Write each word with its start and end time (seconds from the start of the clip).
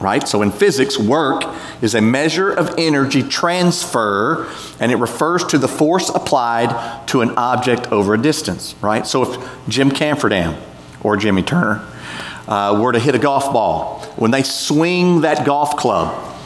right? 0.00 0.26
So 0.26 0.42
in 0.42 0.50
physics, 0.50 0.98
work 0.98 1.42
is 1.82 1.94
a 1.94 2.00
measure 2.00 2.52
of 2.52 2.74
energy 2.78 3.22
transfer, 3.22 4.48
and 4.78 4.92
it 4.92 4.96
refers 4.96 5.44
to 5.46 5.58
the 5.58 5.68
force 5.68 6.08
applied 6.08 7.06
to 7.08 7.22
an 7.22 7.30
object 7.36 7.90
over 7.92 8.14
a 8.14 8.18
distance, 8.18 8.74
right? 8.80 9.06
So 9.06 9.22
if 9.22 9.68
Jim 9.68 9.90
Campherdam 9.90 10.60
or 11.02 11.16
Jimmy 11.16 11.42
Turner 11.42 11.86
uh, 12.46 12.78
were 12.80 12.92
to 12.92 12.98
hit 12.98 13.14
a 13.14 13.18
golf 13.18 13.52
ball, 13.52 14.00
when 14.16 14.30
they 14.30 14.42
swing 14.42 15.22
that 15.22 15.46
golf 15.46 15.76
club, 15.76 16.36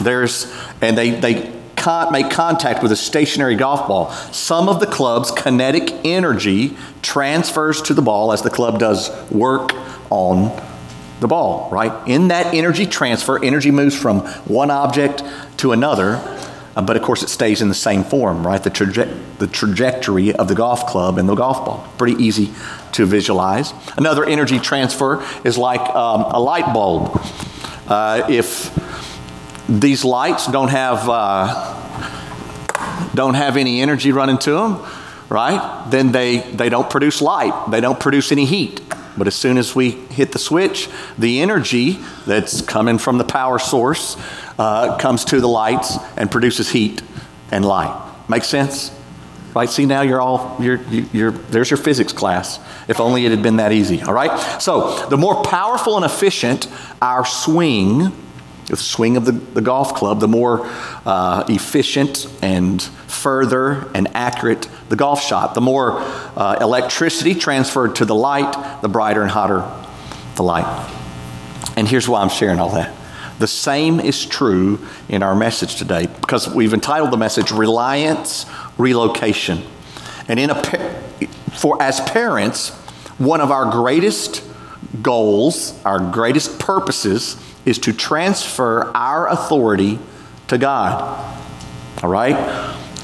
there's, 0.00 0.52
and 0.80 0.96
they, 0.98 1.10
they 1.10 1.61
con- 1.82 2.12
make 2.12 2.30
contact 2.30 2.80
with 2.82 2.92
a 2.92 2.96
stationary 2.96 3.56
golf 3.56 3.88
ball, 3.88 4.10
some 4.32 4.68
of 4.68 4.78
the 4.78 4.86
club's 4.86 5.32
kinetic 5.32 5.90
energy 6.04 6.76
transfers 7.02 7.82
to 7.82 7.92
the 7.92 8.02
ball 8.02 8.32
as 8.32 8.42
the 8.42 8.50
club 8.50 8.78
does 8.78 9.10
work 9.30 9.72
on 10.08 10.56
the 11.18 11.26
ball, 11.26 11.68
right? 11.70 11.92
In 12.06 12.28
that 12.28 12.54
energy 12.54 12.86
transfer, 12.86 13.44
energy 13.44 13.72
moves 13.72 13.98
from 13.98 14.20
one 14.44 14.70
object 14.70 15.24
to 15.58 15.72
another, 15.72 16.20
uh, 16.76 16.82
but 16.82 16.96
of 16.96 17.02
course 17.02 17.24
it 17.24 17.28
stays 17.28 17.60
in 17.60 17.68
the 17.68 17.74
same 17.74 18.04
form, 18.04 18.46
right? 18.46 18.62
The, 18.62 18.70
traje- 18.70 19.38
the 19.38 19.48
trajectory 19.48 20.32
of 20.32 20.46
the 20.46 20.54
golf 20.54 20.86
club 20.86 21.18
and 21.18 21.28
the 21.28 21.34
golf 21.34 21.64
ball. 21.64 21.88
Pretty 21.98 22.22
easy 22.22 22.52
to 22.92 23.06
visualize. 23.06 23.74
Another 23.96 24.24
energy 24.24 24.60
transfer 24.60 25.24
is 25.44 25.58
like 25.58 25.80
um, 25.80 26.22
a 26.22 26.38
light 26.38 26.72
bulb. 26.72 27.20
Uh, 27.88 28.24
if 28.28 28.70
these 29.68 30.04
lights 30.04 30.46
don't 30.46 30.68
have 30.68 31.08
uh, 31.08 33.10
don't 33.14 33.34
have 33.34 33.56
any 33.56 33.80
energy 33.80 34.12
running 34.12 34.38
to 34.38 34.52
them, 34.52 34.84
right? 35.28 35.86
Then 35.90 36.12
they 36.12 36.38
they 36.38 36.68
don't 36.68 36.90
produce 36.90 37.22
light. 37.22 37.70
They 37.70 37.80
don't 37.80 38.00
produce 38.00 38.32
any 38.32 38.44
heat. 38.44 38.80
But 39.16 39.26
as 39.26 39.34
soon 39.34 39.58
as 39.58 39.74
we 39.74 39.90
hit 39.90 40.32
the 40.32 40.38
switch, 40.38 40.88
the 41.18 41.40
energy 41.40 41.98
that's 42.26 42.62
coming 42.62 42.98
from 42.98 43.18
the 43.18 43.24
power 43.24 43.58
source 43.58 44.16
uh, 44.58 44.96
comes 44.98 45.24
to 45.26 45.40
the 45.40 45.48
lights 45.48 45.96
and 46.16 46.30
produces 46.30 46.70
heat 46.70 47.02
and 47.50 47.64
light. 47.64 47.98
Make 48.28 48.44
sense? 48.44 48.90
Right? 49.54 49.68
See, 49.68 49.84
now 49.84 50.00
you're 50.00 50.20
all, 50.20 50.56
you're, 50.60 50.80
you're, 51.12 51.30
there's 51.30 51.70
your 51.70 51.76
physics 51.76 52.12
class. 52.12 52.58
If 52.88 53.00
only 53.00 53.26
it 53.26 53.30
had 53.30 53.42
been 53.42 53.56
that 53.56 53.70
easy. 53.70 54.00
All 54.00 54.14
right? 54.14 54.38
So, 54.62 55.06
the 55.08 55.18
more 55.18 55.42
powerful 55.42 55.96
and 55.96 56.06
efficient 56.06 56.68
our 57.02 57.26
swing, 57.26 58.12
the 58.66 58.76
swing 58.76 59.16
of 59.16 59.24
the, 59.24 59.32
the 59.32 59.60
golf 59.60 59.94
club, 59.94 60.20
the 60.20 60.28
more 60.28 60.60
uh, 61.04 61.44
efficient 61.48 62.26
and 62.42 62.80
further 62.82 63.90
and 63.94 64.08
accurate 64.14 64.68
the 64.88 64.96
golf 64.96 65.22
shot. 65.22 65.54
The 65.54 65.60
more 65.60 65.98
uh, 66.00 66.58
electricity 66.60 67.34
transferred 67.34 67.96
to 67.96 68.04
the 68.04 68.14
light, 68.14 68.80
the 68.82 68.88
brighter 68.88 69.22
and 69.22 69.30
hotter 69.30 69.68
the 70.36 70.42
light. 70.42 70.66
And 71.76 71.88
here's 71.88 72.08
why 72.08 72.22
I'm 72.22 72.28
sharing 72.28 72.58
all 72.58 72.70
that. 72.70 72.94
The 73.38 73.46
same 73.46 73.98
is 73.98 74.24
true 74.24 74.78
in 75.08 75.22
our 75.22 75.34
message 75.34 75.76
today 75.76 76.06
because 76.06 76.52
we've 76.52 76.72
entitled 76.72 77.10
the 77.10 77.16
message 77.16 77.50
Reliance 77.50 78.46
Relocation. 78.78 79.62
And 80.28 80.38
in 80.38 80.50
a, 80.50 80.54
for 81.52 81.82
as 81.82 82.00
parents, 82.00 82.70
one 83.18 83.40
of 83.40 83.50
our 83.50 83.70
greatest 83.70 84.44
goals, 85.00 85.82
our 85.84 85.98
greatest 85.98 86.58
purposes 86.58 87.36
is 87.64 87.78
to 87.80 87.92
transfer 87.92 88.90
our 88.94 89.28
authority 89.28 89.98
to 90.48 90.58
God. 90.58 91.38
All 92.02 92.10
right? 92.10 92.36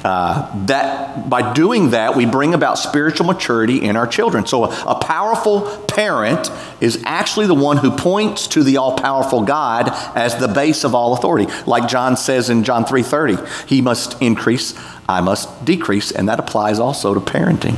Uh, 0.04 0.66
that 0.66 1.28
by 1.28 1.52
doing 1.52 1.90
that, 1.90 2.14
we 2.14 2.24
bring 2.24 2.54
about 2.54 2.78
spiritual 2.78 3.26
maturity 3.26 3.82
in 3.82 3.96
our 3.96 4.06
children. 4.06 4.46
So, 4.46 4.64
a, 4.64 4.84
a 4.86 4.94
powerful 5.00 5.62
parent 5.88 6.50
is 6.80 7.02
actually 7.04 7.46
the 7.46 7.54
one 7.54 7.78
who 7.78 7.90
points 7.90 8.46
to 8.48 8.62
the 8.62 8.76
all-powerful 8.76 9.42
God 9.42 9.90
as 10.16 10.36
the 10.36 10.46
base 10.46 10.84
of 10.84 10.94
all 10.94 11.14
authority. 11.14 11.52
Like 11.66 11.88
John 11.88 12.16
says 12.16 12.48
in 12.48 12.62
John 12.62 12.84
3:30, 12.84 13.68
he 13.68 13.80
must 13.82 14.20
increase, 14.22 14.74
I 15.08 15.20
must 15.20 15.64
decrease, 15.64 16.12
and 16.12 16.28
that 16.28 16.38
applies 16.38 16.78
also 16.78 17.12
to 17.12 17.20
parenting. 17.20 17.76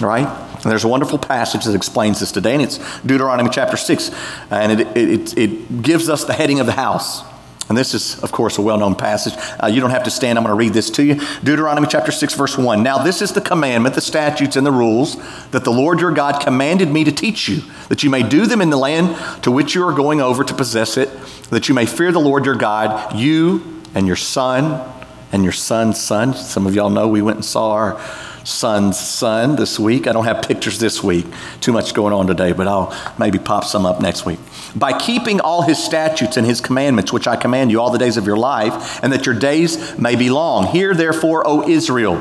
Right? 0.00 0.28
And 0.62 0.70
there's 0.70 0.84
a 0.84 0.88
wonderful 0.88 1.18
passage 1.18 1.64
that 1.64 1.74
explains 1.74 2.20
this 2.20 2.32
today, 2.32 2.54
and 2.54 2.62
it's 2.62 2.78
Deuteronomy 3.02 3.50
chapter 3.50 3.76
6. 3.76 4.10
And 4.50 4.80
it, 4.80 4.96
it, 4.96 5.38
it 5.38 5.82
gives 5.82 6.08
us 6.08 6.24
the 6.24 6.32
heading 6.32 6.60
of 6.60 6.66
the 6.66 6.72
house. 6.72 7.22
And 7.68 7.76
this 7.76 7.92
is, 7.92 8.18
of 8.22 8.32
course, 8.32 8.56
a 8.56 8.62
well 8.62 8.78
known 8.78 8.94
passage. 8.94 9.34
Uh, 9.62 9.66
you 9.66 9.80
don't 9.80 9.90
have 9.90 10.04
to 10.04 10.10
stand, 10.10 10.38
I'm 10.38 10.44
going 10.44 10.56
to 10.56 10.58
read 10.58 10.72
this 10.72 10.88
to 10.90 11.04
you. 11.04 11.20
Deuteronomy 11.44 11.86
chapter 11.86 12.10
6, 12.10 12.34
verse 12.34 12.56
1. 12.56 12.82
Now, 12.82 12.98
this 12.98 13.20
is 13.20 13.32
the 13.32 13.42
commandment, 13.42 13.94
the 13.94 14.00
statutes, 14.00 14.56
and 14.56 14.66
the 14.66 14.72
rules 14.72 15.16
that 15.50 15.64
the 15.64 15.70
Lord 15.70 16.00
your 16.00 16.12
God 16.12 16.40
commanded 16.40 16.88
me 16.88 17.04
to 17.04 17.12
teach 17.12 17.48
you, 17.48 17.62
that 17.88 18.02
you 18.02 18.08
may 18.08 18.22
do 18.22 18.46
them 18.46 18.62
in 18.62 18.70
the 18.70 18.78
land 18.78 19.16
to 19.42 19.50
which 19.50 19.74
you 19.74 19.86
are 19.86 19.92
going 19.92 20.20
over 20.20 20.44
to 20.44 20.54
possess 20.54 20.96
it, 20.96 21.10
that 21.50 21.68
you 21.68 21.74
may 21.74 21.84
fear 21.84 22.10
the 22.10 22.18
Lord 22.18 22.46
your 22.46 22.56
God, 22.56 23.14
you 23.14 23.82
and 23.94 24.06
your 24.06 24.16
son 24.16 24.94
and 25.30 25.42
your 25.42 25.52
son's 25.52 26.00
son. 26.00 26.34
Some 26.34 26.66
of 26.66 26.74
y'all 26.74 26.90
know 26.90 27.06
we 27.06 27.20
went 27.20 27.36
and 27.36 27.44
saw 27.44 27.72
our 27.72 28.00
son's 28.48 28.98
son 28.98 29.56
this 29.56 29.78
week. 29.78 30.06
I 30.06 30.12
don't 30.12 30.24
have 30.24 30.42
pictures 30.42 30.78
this 30.78 31.02
week. 31.02 31.26
Too 31.60 31.72
much 31.72 31.92
going 31.92 32.14
on 32.14 32.26
today, 32.26 32.52
but 32.52 32.66
I'll 32.66 32.96
maybe 33.18 33.38
pop 33.38 33.64
some 33.64 33.84
up 33.84 34.00
next 34.00 34.24
week. 34.24 34.38
By 34.74 34.98
keeping 34.98 35.40
all 35.40 35.62
his 35.62 35.82
statutes 35.82 36.36
and 36.36 36.46
his 36.46 36.60
commandments, 36.60 37.12
which 37.12 37.28
I 37.28 37.36
command 37.36 37.70
you 37.70 37.80
all 37.80 37.90
the 37.90 37.98
days 37.98 38.16
of 38.16 38.26
your 38.26 38.38
life, 38.38 39.02
and 39.02 39.12
that 39.12 39.26
your 39.26 39.34
days 39.34 39.98
may 39.98 40.16
be 40.16 40.30
long. 40.30 40.66
Hear 40.66 40.94
therefore, 40.94 41.46
O 41.46 41.68
Israel, 41.68 42.16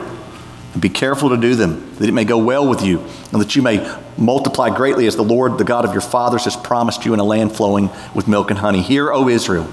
and 0.73 0.81
be 0.81 0.89
careful 0.89 1.29
to 1.29 1.37
do 1.37 1.55
them, 1.55 1.95
that 1.95 2.09
it 2.09 2.13
may 2.13 2.25
go 2.25 2.37
well 2.37 2.67
with 2.67 2.83
you, 2.83 2.99
and 3.31 3.41
that 3.41 3.55
you 3.55 3.61
may 3.61 3.97
multiply 4.17 4.69
greatly 4.69 5.07
as 5.07 5.15
the 5.15 5.23
Lord, 5.23 5.57
the 5.57 5.63
God 5.63 5.85
of 5.85 5.93
your 5.93 6.01
fathers, 6.01 6.43
has 6.43 6.57
promised 6.57 7.05
you 7.05 7.13
in 7.13 7.19
a 7.19 7.23
land 7.23 7.55
flowing 7.55 7.89
with 8.13 8.27
milk 8.27 8.51
and 8.51 8.59
honey. 8.59 8.81
Hear, 8.81 9.11
O 9.13 9.29
Israel, 9.29 9.69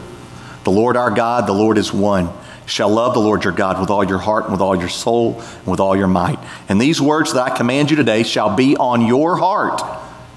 the 0.63 0.71
Lord 0.71 0.97
our 0.97 1.11
God, 1.11 1.49
the 1.49 1.53
Lord 1.53 1.79
is 1.79 1.93
one 1.93 2.31
shall 2.67 2.89
love 2.89 3.15
the 3.15 3.21
Lord 3.21 3.45
your 3.45 3.53
God 3.53 3.81
with 3.81 3.91
all 3.91 4.05
your 4.05 4.19
heart 4.19 4.45
and 4.45 4.53
with 4.53 4.61
all 4.61 4.77
your 4.77 4.89
soul 4.89 5.41
and 5.41 5.67
with 5.67 5.81
all 5.81 5.97
your 5.97 6.07
might. 6.07 6.39
And 6.69 6.81
these 6.81 7.01
words 7.01 7.33
that 7.35 7.43
I 7.43 7.57
command 7.57 7.91
you 7.91 7.97
today 7.97 8.23
shall 8.23 8.55
be 8.55 8.77
on 8.77 9.07
your 9.07 9.37
heart. 9.37 9.83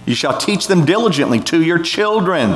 You 0.05 0.15
shall 0.15 0.37
teach 0.37 0.67
them 0.67 0.85
diligently 0.85 1.39
to 1.41 1.61
your 1.61 1.79
children. 1.79 2.55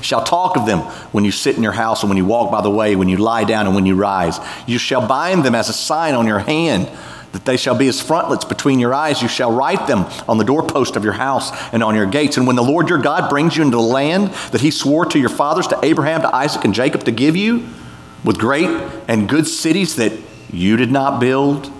Shall 0.00 0.24
talk 0.24 0.56
of 0.56 0.66
them 0.66 0.80
when 1.12 1.24
you 1.24 1.30
sit 1.30 1.56
in 1.56 1.62
your 1.62 1.72
house 1.72 2.02
and 2.02 2.10
when 2.10 2.16
you 2.16 2.24
walk 2.24 2.50
by 2.50 2.60
the 2.60 2.70
way, 2.70 2.96
when 2.96 3.08
you 3.08 3.16
lie 3.16 3.44
down 3.44 3.66
and 3.66 3.74
when 3.74 3.86
you 3.86 3.94
rise. 3.94 4.38
You 4.66 4.78
shall 4.78 5.06
bind 5.06 5.44
them 5.44 5.54
as 5.54 5.68
a 5.68 5.72
sign 5.72 6.14
on 6.14 6.26
your 6.26 6.38
hand, 6.38 6.90
that 7.32 7.44
they 7.44 7.56
shall 7.56 7.76
be 7.76 7.88
as 7.88 8.00
frontlets 8.00 8.44
between 8.44 8.78
your 8.78 8.94
eyes. 8.94 9.22
You 9.22 9.28
shall 9.28 9.52
write 9.52 9.86
them 9.86 10.06
on 10.28 10.38
the 10.38 10.44
doorpost 10.44 10.96
of 10.96 11.04
your 11.04 11.14
house 11.14 11.50
and 11.72 11.82
on 11.82 11.94
your 11.94 12.06
gates. 12.06 12.36
And 12.36 12.46
when 12.46 12.56
the 12.56 12.62
Lord 12.62 12.88
your 12.88 12.98
God 12.98 13.28
brings 13.28 13.56
you 13.56 13.62
into 13.62 13.76
the 13.76 13.82
land 13.82 14.28
that 14.52 14.60
he 14.60 14.70
swore 14.70 15.06
to 15.06 15.18
your 15.18 15.28
fathers, 15.28 15.66
to 15.68 15.78
Abraham, 15.82 16.22
to 16.22 16.34
Isaac, 16.34 16.64
and 16.64 16.74
Jacob 16.74 17.04
to 17.04 17.12
give 17.12 17.36
you, 17.36 17.66
with 18.26 18.36
great 18.38 18.68
and 19.08 19.26
good 19.28 19.46
cities 19.46 19.96
that 19.96 20.12
you 20.52 20.76
did 20.76 20.92
not 20.92 21.20
build, 21.20 21.72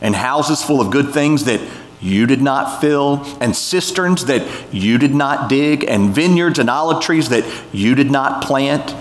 and 0.00 0.16
houses 0.16 0.62
full 0.62 0.80
of 0.80 0.90
good 0.90 1.12
things 1.12 1.44
that 1.44 1.60
you 2.00 2.26
did 2.26 2.40
not 2.40 2.80
fill, 2.80 3.22
and 3.40 3.54
cisterns 3.54 4.24
that 4.24 4.42
you 4.72 4.96
did 4.96 5.14
not 5.14 5.50
dig, 5.50 5.84
and 5.84 6.14
vineyards 6.14 6.58
and 6.58 6.70
olive 6.70 7.02
trees 7.02 7.28
that 7.28 7.44
you 7.72 7.94
did 7.94 8.10
not 8.10 8.42
plant. 8.42 8.94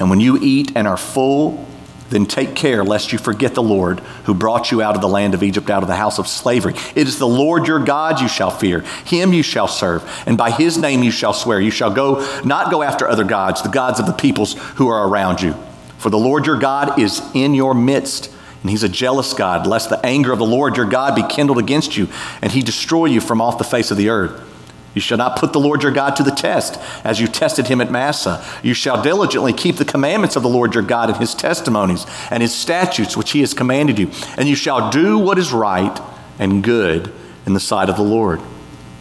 And 0.00 0.10
when 0.10 0.18
you 0.18 0.38
eat 0.42 0.72
and 0.74 0.88
are 0.88 0.96
full, 0.96 1.64
then 2.08 2.26
take 2.26 2.56
care 2.56 2.82
lest 2.82 3.12
you 3.12 3.18
forget 3.18 3.54
the 3.54 3.62
Lord 3.62 4.00
who 4.24 4.34
brought 4.34 4.72
you 4.72 4.82
out 4.82 4.96
of 4.96 5.00
the 5.00 5.08
land 5.08 5.34
of 5.34 5.44
Egypt, 5.44 5.70
out 5.70 5.84
of 5.84 5.88
the 5.88 5.94
house 5.94 6.18
of 6.18 6.26
slavery. 6.26 6.74
It 6.96 7.06
is 7.06 7.18
the 7.18 7.28
Lord 7.28 7.68
your 7.68 7.78
God 7.78 8.20
you 8.20 8.26
shall 8.26 8.50
fear, 8.50 8.80
him 9.04 9.32
you 9.32 9.44
shall 9.44 9.68
serve, 9.68 10.02
and 10.26 10.36
by 10.36 10.50
his 10.50 10.76
name 10.76 11.04
you 11.04 11.12
shall 11.12 11.32
swear. 11.32 11.60
You 11.60 11.70
shall 11.70 11.92
go 11.92 12.26
not 12.44 12.72
go 12.72 12.82
after 12.82 13.06
other 13.06 13.22
gods, 13.22 13.62
the 13.62 13.68
gods 13.68 14.00
of 14.00 14.06
the 14.06 14.12
peoples 14.12 14.54
who 14.74 14.88
are 14.88 15.06
around 15.06 15.40
you. 15.40 15.54
For 16.00 16.08
the 16.08 16.18
Lord 16.18 16.46
your 16.46 16.58
God 16.58 16.98
is 16.98 17.20
in 17.34 17.52
your 17.52 17.74
midst, 17.74 18.32
and 18.62 18.70
he's 18.70 18.82
a 18.82 18.88
jealous 18.88 19.34
God, 19.34 19.66
lest 19.66 19.90
the 19.90 20.04
anger 20.04 20.32
of 20.32 20.38
the 20.38 20.46
Lord 20.46 20.78
your 20.78 20.86
God 20.86 21.14
be 21.14 21.22
kindled 21.22 21.58
against 21.58 21.94
you, 21.94 22.08
and 22.40 22.50
he 22.50 22.62
destroy 22.62 23.04
you 23.04 23.20
from 23.20 23.42
off 23.42 23.58
the 23.58 23.64
face 23.64 23.90
of 23.90 23.98
the 23.98 24.08
earth. 24.08 24.46
You 24.94 25.02
shall 25.02 25.18
not 25.18 25.38
put 25.38 25.52
the 25.52 25.60
Lord 25.60 25.82
your 25.82 25.92
God 25.92 26.16
to 26.16 26.22
the 26.22 26.30
test, 26.30 26.80
as 27.04 27.20
you 27.20 27.28
tested 27.28 27.66
him 27.66 27.82
at 27.82 27.90
Massah. 27.90 28.42
You 28.62 28.72
shall 28.72 29.02
diligently 29.02 29.52
keep 29.52 29.76
the 29.76 29.84
commandments 29.84 30.36
of 30.36 30.42
the 30.42 30.48
Lord 30.48 30.72
your 30.72 30.82
God 30.82 31.10
and 31.10 31.18
his 31.18 31.34
testimonies 31.34 32.06
and 32.30 32.42
his 32.42 32.54
statutes 32.54 33.14
which 33.14 33.32
he 33.32 33.40
has 33.40 33.52
commanded 33.52 33.98
you. 33.98 34.10
And 34.38 34.48
you 34.48 34.56
shall 34.56 34.90
do 34.90 35.18
what 35.18 35.38
is 35.38 35.52
right 35.52 36.00
and 36.38 36.64
good 36.64 37.12
in 37.44 37.52
the 37.52 37.60
sight 37.60 37.90
of 37.90 37.96
the 37.96 38.02
Lord, 38.02 38.40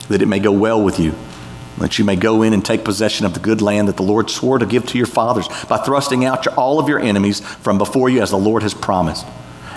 that 0.10 0.22
it 0.22 0.28
may 0.28 0.40
go 0.40 0.52
well 0.52 0.84
with 0.84 1.00
you, 1.00 1.16
that 1.80 1.98
you 1.98 2.06
may 2.06 2.16
go 2.16 2.42
in 2.42 2.54
and 2.54 2.64
take 2.64 2.84
possession 2.84 3.26
of 3.26 3.34
the 3.34 3.40
good 3.40 3.62
land 3.62 3.88
that 3.88 3.98
the 3.98 4.04
Lord 4.04 4.30
swore 4.30 4.60
to 4.60 4.66
give 4.66 4.86
to 4.88 4.98
your 4.98 5.08
fathers 5.08 5.48
by 5.68 5.78
thrusting 5.78 6.26
out 6.26 6.48
all 6.56 6.80
of 6.80 6.88
your 6.88 7.00
enemies 7.00 7.40
from 7.40 7.78
before 7.78 8.10
you 8.10 8.22
as 8.22 8.32
the 8.32 8.38
Lord 8.38 8.64
has 8.64 8.74
promised. 8.74 9.26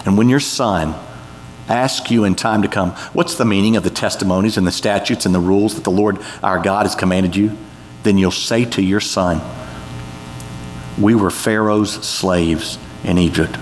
And 0.05 0.19
when 0.19 0.29
your 0.29 0.41
son, 0.41 0.95
asks 1.69 2.11
you 2.11 2.25
in 2.25 2.35
time 2.35 2.63
to 2.63 2.69
come, 2.69 2.91
what's 3.13 3.37
the 3.37 3.45
meaning 3.45 3.77
of 3.77 3.85
the 3.85 3.91
testimonies 3.91 4.57
and 4.57 4.67
the 4.67 4.73
statutes 4.73 5.27
and 5.27 5.35
the 5.35 5.41
rules 5.41 5.75
that 5.75 5.85
the 5.85 5.91
Lord 5.91 6.19
our 6.43 6.59
God 6.59 6.87
has 6.87 6.95
commanded 6.95 7.37
you? 7.37 7.57
Then 8.03 8.19
you'll 8.19 8.31
say 8.31 8.65
to 8.65 8.83
your 8.83 9.01
son, 9.01 9.41
We 11.01 11.15
were 11.15 11.31
Pharaoh's 11.31 11.93
slaves 12.07 12.79
in 13.05 13.19
Egypt, 13.19 13.57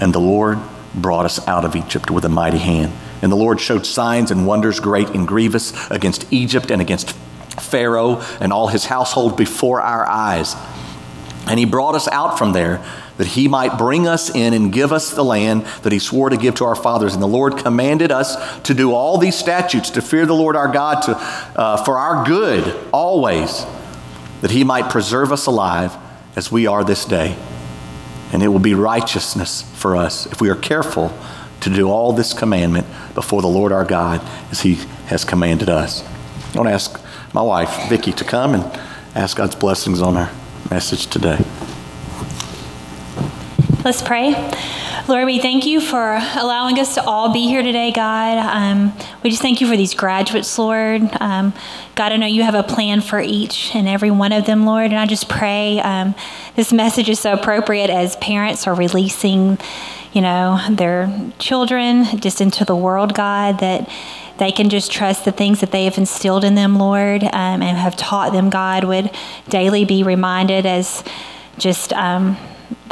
and 0.00 0.12
the 0.12 0.20
Lord 0.20 0.58
brought 0.94 1.24
us 1.24 1.46
out 1.48 1.64
of 1.64 1.74
Egypt 1.74 2.10
with 2.10 2.24
a 2.24 2.28
mighty 2.28 2.58
hand. 2.58 2.92
And 3.22 3.30
the 3.30 3.36
Lord 3.36 3.60
showed 3.60 3.86
signs 3.86 4.30
and 4.30 4.46
wonders 4.46 4.80
great 4.80 5.08
and 5.10 5.28
grievous 5.28 5.72
against 5.90 6.30
Egypt 6.32 6.70
and 6.70 6.82
against 6.82 7.16
Pharaoh 7.60 8.20
and 8.40 8.52
all 8.52 8.68
his 8.68 8.86
household 8.86 9.36
before 9.36 9.80
our 9.80 10.06
eyes. 10.06 10.54
And 11.46 11.58
he 11.58 11.64
brought 11.64 11.94
us 11.94 12.08
out 12.08 12.38
from 12.38 12.52
there 12.52 12.84
that 13.18 13.26
he 13.26 13.46
might 13.46 13.76
bring 13.76 14.08
us 14.08 14.34
in 14.34 14.54
and 14.54 14.72
give 14.72 14.92
us 14.92 15.10
the 15.10 15.24
land 15.24 15.64
that 15.82 15.92
he 15.92 15.98
swore 15.98 16.30
to 16.30 16.36
give 16.36 16.54
to 16.56 16.64
our 16.64 16.74
fathers. 16.74 17.14
And 17.14 17.22
the 17.22 17.28
Lord 17.28 17.56
commanded 17.58 18.10
us 18.10 18.60
to 18.62 18.74
do 18.74 18.92
all 18.92 19.18
these 19.18 19.36
statutes, 19.36 19.90
to 19.90 20.02
fear 20.02 20.24
the 20.24 20.34
Lord 20.34 20.56
our 20.56 20.68
God 20.68 21.02
to, 21.02 21.16
uh, 21.16 21.84
for 21.84 21.98
our 21.98 22.24
good 22.24 22.74
always, 22.92 23.66
that 24.40 24.50
he 24.50 24.64
might 24.64 24.90
preserve 24.90 25.30
us 25.30 25.46
alive 25.46 25.94
as 26.36 26.50
we 26.50 26.66
are 26.66 26.84
this 26.84 27.04
day. 27.04 27.36
And 28.32 28.42
it 28.42 28.48
will 28.48 28.58
be 28.58 28.74
righteousness 28.74 29.62
for 29.74 29.94
us 29.94 30.26
if 30.26 30.40
we 30.40 30.48
are 30.48 30.56
careful 30.56 31.12
to 31.60 31.70
do 31.70 31.90
all 31.90 32.12
this 32.12 32.32
commandment 32.32 32.86
before 33.14 33.42
the 33.42 33.48
Lord 33.48 33.72
our 33.72 33.84
God 33.84 34.20
as 34.50 34.62
he 34.62 34.74
has 35.06 35.24
commanded 35.24 35.68
us. 35.68 36.02
I 36.02 36.56
want 36.56 36.68
to 36.68 36.72
ask 36.72 37.00
my 37.32 37.42
wife, 37.42 37.88
Vicki, 37.88 38.12
to 38.12 38.24
come 38.24 38.54
and 38.54 38.80
ask 39.14 39.36
God's 39.36 39.54
blessings 39.54 40.02
on 40.02 40.16
our 40.16 40.30
message 40.70 41.06
today. 41.06 41.38
Let's 43.84 44.02
pray. 44.02 44.34
Lord, 45.08 45.26
we 45.26 45.40
thank 45.40 45.66
you 45.66 45.80
for 45.80 46.20
allowing 46.36 46.78
us 46.78 46.94
to 46.94 47.02
all 47.02 47.32
be 47.32 47.46
here 47.48 47.62
today, 47.62 47.90
God. 47.90 48.38
Um, 48.38 48.92
we 49.24 49.30
just 49.30 49.42
thank 49.42 49.60
you 49.60 49.66
for 49.66 49.76
these 49.76 49.94
graduates, 49.94 50.56
Lord. 50.58 51.02
Um, 51.20 51.52
God, 51.96 52.12
I 52.12 52.16
know 52.16 52.26
you 52.26 52.44
have 52.44 52.54
a 52.54 52.62
plan 52.62 53.00
for 53.00 53.20
each 53.20 53.74
and 53.74 53.88
every 53.88 54.12
one 54.12 54.30
of 54.30 54.46
them, 54.46 54.64
Lord. 54.64 54.92
And 54.92 55.00
I 55.00 55.06
just 55.06 55.28
pray 55.28 55.80
um, 55.80 56.14
this 56.54 56.72
message 56.72 57.08
is 57.08 57.18
so 57.18 57.32
appropriate 57.32 57.90
as 57.90 58.14
parents 58.16 58.68
are 58.68 58.74
releasing, 58.74 59.58
you 60.12 60.20
know, 60.20 60.60
their 60.70 61.32
children 61.40 62.04
just 62.20 62.40
into 62.40 62.64
the 62.64 62.76
world, 62.76 63.14
God, 63.14 63.58
that 63.58 63.90
they 64.38 64.52
can 64.52 64.68
just 64.68 64.90
trust 64.90 65.24
the 65.24 65.32
things 65.32 65.60
that 65.60 65.70
they 65.70 65.84
have 65.84 65.98
instilled 65.98 66.44
in 66.44 66.54
them, 66.54 66.76
Lord, 66.76 67.22
um, 67.24 67.62
and 67.62 67.76
have 67.76 67.96
taught 67.96 68.32
them, 68.32 68.50
God, 68.50 68.84
would 68.84 69.10
daily 69.48 69.84
be 69.84 70.02
reminded 70.02 70.66
as 70.66 71.04
just 71.58 71.92
um, 71.92 72.36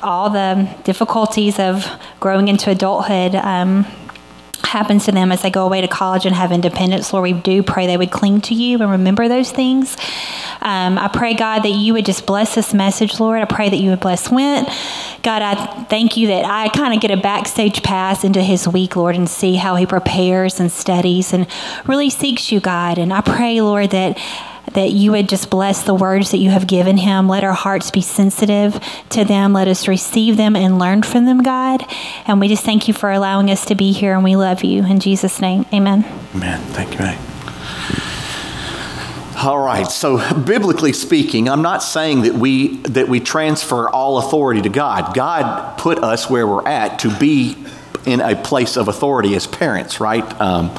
all 0.03 0.31
the 0.31 0.69
difficulties 0.85 1.59
of 1.59 1.87
growing 2.21 2.49
into 2.49 2.71
adulthood 2.71 3.35
um, 3.35 3.87
happens 4.71 5.05
to 5.05 5.13
them 5.13 5.33
as 5.33 5.43
they 5.43 5.51
go 5.51 5.65
away 5.65 5.81
to 5.81 5.89
college 5.89 6.27
and 6.27 6.35
have 6.35 6.53
independence. 6.53 7.13
Lord, 7.13 7.25
we 7.25 7.33
do 7.33 7.63
pray 7.63 7.87
they 7.87 7.97
would 7.97 8.13
cling 8.13 8.41
to 8.43 8.55
you 8.55 8.79
and 8.79 8.91
remember 8.91 9.29
those 9.29 9.51
things. 9.51 9.97
Um, 10.61 10.97
I 10.97 11.09
pray, 11.09 11.35
God, 11.35 11.61
that 11.61 11.71
you 11.71 11.93
would 11.95 12.07
just 12.07 12.25
bless 12.25 12.55
this 12.55 12.73
message, 12.73 13.19
Lord. 13.19 13.43
I 13.43 13.47
pray 13.47 13.69
that 13.69 13.77
you 13.77 13.91
would 13.91 14.01
bless 14.01 14.31
Went. 14.31 14.69
God, 15.23 15.43
I 15.43 15.85
thank 15.85 16.17
you 16.17 16.29
that 16.29 16.45
I 16.45 16.69
kind 16.69 16.95
of 16.95 17.01
get 17.01 17.11
a 17.11 17.17
backstage 17.17 17.83
pass 17.83 18.23
into 18.23 18.43
his 18.43 18.69
week, 18.69 18.95
Lord, 18.95 19.17
and 19.17 19.29
see 19.29 19.57
how 19.57 19.75
he 19.75 19.87
prepares 19.87 20.61
and 20.61 20.71
studies 20.71 21.33
and 21.33 21.49
really 21.87 22.09
seeks 22.09 22.53
you, 22.53 22.61
God. 22.61 22.97
And 22.97 23.13
I 23.13 23.23
pray, 23.23 23.61
Lord, 23.61 23.91
that 23.91 24.19
that 24.75 24.91
you 24.91 25.13
would 25.13 25.29
just 25.29 25.51
bless 25.51 25.83
the 25.83 25.95
words 25.95 26.31
that 26.31 26.39
you 26.39 26.51
have 26.51 26.67
given 26.67 26.97
him. 26.97 27.29
Let 27.29 27.45
our 27.45 27.53
hearts 27.53 27.91
be 27.91 28.01
sensitive 28.01 28.81
to 29.11 29.25
them. 29.25 29.53
Let 29.53 29.69
us 29.69 29.89
receive 29.89 30.37
them 30.37 30.57
and 30.57 30.79
learn 30.79 31.03
from 31.03 31.25
them, 31.27 31.43
God. 31.43 31.85
And 32.27 32.41
we 32.41 32.49
just 32.49 32.65
thank 32.65 32.89
you 32.89 32.95
for 32.95 33.11
allowing 33.11 33.51
us 33.51 33.65
to 33.67 33.75
be 33.75 33.93
here, 33.93 34.15
and 34.15 34.25
we 34.25 34.37
love 34.37 34.63
you. 34.65 34.85
In 34.85 35.01
Jesus' 35.01 35.41
name, 35.41 35.67
amen. 35.73 36.05
Amen. 36.35 36.61
Thank 36.73 36.99
you. 36.99 37.31
All 39.43 39.59
right. 39.59 39.87
So, 39.87 40.19
biblically 40.45 40.93
speaking, 40.93 41.49
I'm 41.49 41.63
not 41.63 41.83
saying 41.83 42.23
that 42.23 42.35
we 42.35 42.77
that 42.83 43.09
we 43.09 43.21
transfer 43.21 43.89
all 43.89 44.19
authority 44.19 44.61
to 44.61 44.69
God. 44.69 45.15
God 45.15 45.79
put 45.79 45.99
us 46.05 46.29
where 46.29 46.47
we're 46.47 46.69
at 46.69 46.99
to 46.99 47.19
be 47.19 47.57
in 48.05 48.21
a 48.21 48.37
place 48.37 48.77
of 48.77 48.89
authority 48.89 49.35
as 49.35 49.47
parents, 49.47 49.99
right? 49.99 50.25
Um, 50.41 50.71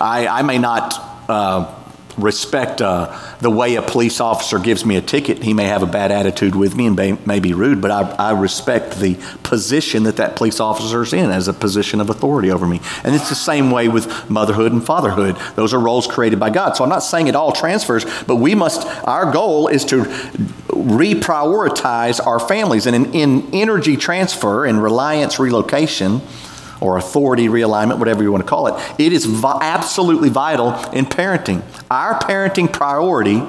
I, 0.00 0.26
I 0.28 0.42
may 0.42 0.58
not 0.58 0.94
uh, 1.28 1.74
respect 2.18 2.82
uh, 2.82 3.16
the 3.40 3.50
way 3.50 3.76
a 3.76 3.82
police 3.82 4.20
officer 4.20 4.58
gives 4.58 4.84
me 4.84 4.96
a 4.96 5.00
ticket. 5.00 5.42
He 5.42 5.54
may 5.54 5.64
have 5.64 5.82
a 5.82 5.86
bad 5.86 6.10
attitude 6.10 6.54
with 6.54 6.76
me 6.76 6.86
and 6.86 6.96
may, 6.96 7.12
may 7.24 7.40
be 7.40 7.54
rude, 7.54 7.80
but 7.80 7.90
I, 7.90 8.10
I, 8.18 8.38
respect 8.38 8.98
the 8.98 9.16
position 9.42 10.02
that 10.04 10.16
that 10.16 10.36
police 10.36 10.60
officer 10.60 11.02
is 11.02 11.12
in 11.12 11.30
as 11.30 11.48
a 11.48 11.52
position 11.52 12.00
of 12.00 12.10
authority 12.10 12.50
over 12.50 12.66
me. 12.66 12.80
And 13.04 13.14
it's 13.14 13.28
the 13.28 13.34
same 13.34 13.70
way 13.70 13.88
with 13.88 14.28
motherhood 14.28 14.72
and 14.72 14.84
fatherhood. 14.84 15.36
Those 15.54 15.72
are 15.72 15.80
roles 15.80 16.06
created 16.06 16.38
by 16.38 16.50
God. 16.50 16.76
So 16.76 16.84
I'm 16.84 16.90
not 16.90 17.02
saying 17.02 17.28
it 17.28 17.36
all 17.36 17.52
transfers, 17.52 18.04
but 18.24 18.36
we 18.36 18.54
must, 18.54 18.86
our 19.06 19.32
goal 19.32 19.68
is 19.68 19.84
to 19.86 20.02
reprioritize 20.68 22.24
our 22.24 22.38
families. 22.40 22.86
And 22.86 22.94
in, 22.94 23.14
in 23.14 23.54
energy 23.54 23.96
transfer 23.96 24.66
and 24.66 24.82
reliance 24.82 25.38
relocation, 25.38 26.20
or 26.80 26.96
authority 26.96 27.48
realignment, 27.48 27.98
whatever 27.98 28.22
you 28.22 28.30
want 28.30 28.44
to 28.44 28.48
call 28.48 28.66
it, 28.68 29.00
it 29.00 29.12
is 29.12 29.26
absolutely 29.44 30.28
vital 30.28 30.74
in 30.92 31.06
parenting. 31.06 31.62
Our 31.90 32.18
parenting 32.18 32.72
priority 32.72 33.42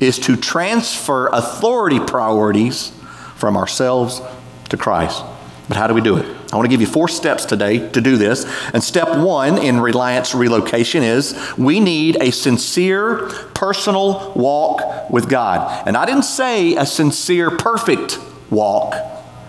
is 0.00 0.18
to 0.20 0.36
transfer 0.36 1.28
authority 1.28 1.98
priorities 1.98 2.92
from 3.36 3.56
ourselves 3.56 4.20
to 4.68 4.76
Christ. 4.76 5.24
But 5.68 5.76
how 5.76 5.86
do 5.86 5.94
we 5.94 6.00
do 6.00 6.16
it? 6.16 6.24
I 6.50 6.56
want 6.56 6.64
to 6.64 6.70
give 6.70 6.80
you 6.80 6.86
four 6.86 7.08
steps 7.08 7.44
today 7.44 7.90
to 7.90 8.00
do 8.00 8.16
this. 8.16 8.46
And 8.72 8.82
step 8.82 9.18
one 9.18 9.58
in 9.58 9.80
reliance 9.80 10.34
relocation 10.34 11.02
is 11.02 11.38
we 11.58 11.78
need 11.78 12.16
a 12.22 12.30
sincere 12.30 13.28
personal 13.54 14.32
walk 14.34 15.10
with 15.10 15.28
God. 15.28 15.86
And 15.86 15.94
I 15.96 16.06
didn't 16.06 16.22
say 16.22 16.74
a 16.76 16.86
sincere, 16.86 17.50
perfect 17.50 18.18
walk 18.50 18.94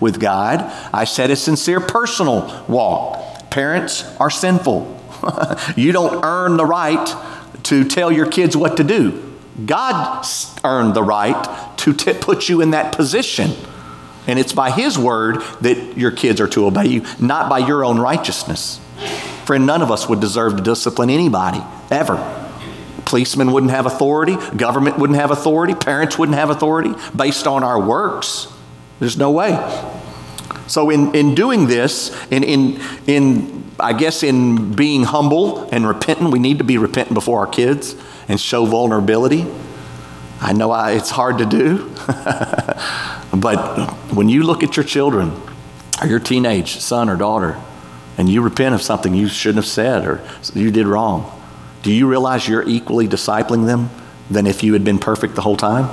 with 0.00 0.18
God. 0.18 0.60
I 0.92 1.04
said 1.04 1.30
a 1.30 1.36
sincere 1.36 1.80
personal 1.80 2.64
walk. 2.68 3.50
Parents 3.50 4.04
are 4.18 4.30
sinful. 4.30 4.98
you 5.76 5.92
don't 5.92 6.24
earn 6.24 6.56
the 6.56 6.64
right 6.64 7.14
to 7.64 7.84
tell 7.84 8.10
your 8.10 8.30
kids 8.30 8.56
what 8.56 8.76
to 8.78 8.84
do. 8.84 9.26
God 9.66 10.26
earned 10.64 10.94
the 10.94 11.02
right 11.02 11.76
to 11.78 11.92
t- 11.92 12.14
put 12.14 12.48
you 12.48 12.60
in 12.60 12.70
that 12.70 12.94
position. 12.94 13.52
And 14.26 14.38
it's 14.38 14.52
by 14.52 14.70
His 14.70 14.98
word 14.98 15.42
that 15.60 15.96
your 15.96 16.10
kids 16.10 16.40
are 16.40 16.48
to 16.48 16.66
obey 16.66 16.86
you, 16.86 17.06
not 17.18 17.50
by 17.50 17.58
your 17.58 17.84
own 17.84 17.98
righteousness. 17.98 18.80
Friend, 19.44 19.66
none 19.66 19.82
of 19.82 19.90
us 19.90 20.08
would 20.08 20.20
deserve 20.20 20.56
to 20.56 20.62
discipline 20.62 21.10
anybody, 21.10 21.60
ever. 21.90 22.36
Policemen 23.06 23.50
wouldn't 23.50 23.72
have 23.72 23.86
authority, 23.86 24.36
government 24.56 24.98
wouldn't 24.98 25.18
have 25.18 25.30
authority, 25.30 25.74
parents 25.74 26.18
wouldn't 26.18 26.38
have 26.38 26.50
authority 26.50 26.94
based 27.16 27.46
on 27.46 27.64
our 27.64 27.80
works. 27.80 28.46
There's 29.00 29.16
no 29.16 29.30
way. 29.30 29.50
So, 30.66 30.90
in, 30.90 31.12
in 31.16 31.34
doing 31.34 31.66
this, 31.66 32.16
in, 32.30 32.44
in, 32.44 32.80
in, 33.06 33.64
I 33.80 33.92
guess, 33.92 34.22
in 34.22 34.74
being 34.74 35.02
humble 35.02 35.68
and 35.70 35.84
repentant, 35.88 36.30
we 36.30 36.38
need 36.38 36.58
to 36.58 36.64
be 36.64 36.78
repentant 36.78 37.14
before 37.14 37.40
our 37.40 37.46
kids 37.46 37.96
and 38.28 38.38
show 38.38 38.64
vulnerability. 38.66 39.46
I 40.40 40.52
know 40.52 40.70
I, 40.70 40.92
it's 40.92 41.10
hard 41.10 41.38
to 41.38 41.46
do, 41.46 41.90
but 43.36 43.90
when 44.14 44.28
you 44.28 44.44
look 44.44 44.62
at 44.62 44.76
your 44.76 44.84
children 44.84 45.32
or 46.00 46.06
your 46.06 46.20
teenage 46.20 46.78
son 46.78 47.08
or 47.10 47.16
daughter 47.16 47.60
and 48.16 48.28
you 48.28 48.40
repent 48.40 48.74
of 48.74 48.80
something 48.80 49.12
you 49.12 49.28
shouldn't 49.28 49.64
have 49.64 49.66
said 49.66 50.06
or 50.06 50.22
you 50.54 50.70
did 50.70 50.86
wrong, 50.86 51.30
do 51.82 51.92
you 51.92 52.06
realize 52.06 52.48
you're 52.48 52.66
equally 52.66 53.08
discipling 53.08 53.66
them 53.66 53.90
than 54.30 54.46
if 54.46 54.62
you 54.62 54.72
had 54.72 54.84
been 54.84 54.98
perfect 54.98 55.34
the 55.34 55.42
whole 55.42 55.56
time? 55.56 55.88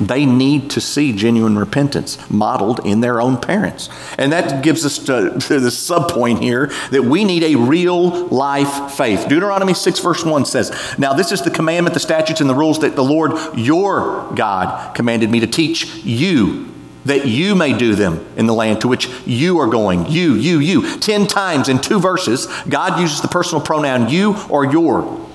They 0.00 0.24
need 0.24 0.70
to 0.70 0.80
see 0.80 1.12
genuine 1.12 1.58
repentance 1.58 2.18
modeled 2.30 2.80
in 2.86 3.00
their 3.00 3.20
own 3.20 3.38
parents. 3.38 3.88
And 4.18 4.32
that 4.32 4.62
gives 4.62 4.84
us 4.84 4.98
to, 5.00 5.38
to 5.38 5.60
the 5.60 5.70
sub 5.70 6.10
point 6.10 6.42
here 6.42 6.66
that 6.90 7.04
we 7.04 7.24
need 7.24 7.42
a 7.42 7.56
real 7.56 8.26
life 8.28 8.92
faith. 8.94 9.28
Deuteronomy 9.28 9.74
6, 9.74 9.98
verse 10.00 10.24
1 10.24 10.44
says, 10.46 10.96
Now 10.98 11.12
this 11.12 11.32
is 11.32 11.42
the 11.42 11.50
commandment, 11.50 11.94
the 11.94 12.00
statutes, 12.00 12.40
and 12.40 12.48
the 12.48 12.54
rules 12.54 12.80
that 12.80 12.96
the 12.96 13.04
Lord 13.04 13.32
your 13.56 14.30
God 14.34 14.94
commanded 14.94 15.30
me 15.30 15.40
to 15.40 15.46
teach 15.46 15.94
you. 15.96 16.68
That 17.06 17.26
you 17.26 17.54
may 17.54 17.76
do 17.76 17.94
them 17.94 18.26
in 18.36 18.46
the 18.46 18.52
land 18.52 18.82
to 18.82 18.88
which 18.88 19.08
you 19.26 19.58
are 19.58 19.66
going. 19.66 20.06
You, 20.06 20.34
you, 20.34 20.58
you. 20.58 20.98
Ten 20.98 21.26
times 21.26 21.70
in 21.70 21.80
two 21.80 21.98
verses, 21.98 22.46
God 22.68 23.00
uses 23.00 23.22
the 23.22 23.28
personal 23.28 23.64
pronoun 23.64 24.10
you 24.10 24.36
or 24.50 24.70
your. 24.70 25.26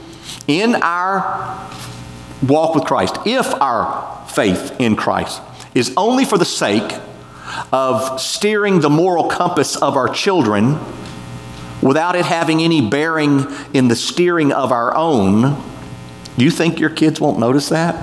In 0.48 0.76
our 0.76 1.68
walk 2.44 2.76
with 2.76 2.86
Christ, 2.86 3.18
if 3.26 3.52
our 3.62 4.15
faith 4.36 4.76
in 4.80 4.96
Christ 4.96 5.42
is 5.74 5.94
only 5.98 6.26
for 6.26 6.38
the 6.38 6.46
sake 6.46 7.00
of 7.72 8.20
steering 8.20 8.82
the 8.82 8.90
moral 8.90 9.28
compass 9.30 9.76
of 9.76 9.96
our 9.96 10.10
children 10.10 10.80
without 11.82 12.16
it 12.16 12.26
having 12.26 12.62
any 12.62 12.82
bearing 12.82 13.46
in 13.74 13.88
the 13.88 13.96
steering 13.96 14.52
of 14.52 14.72
our 14.72 14.96
own, 14.96 15.62
you 16.36 16.50
think 16.50 16.80
your 16.80 16.90
kids 16.90 17.22
won't 17.22 17.40
notice 17.40 17.70
that? 17.70 17.96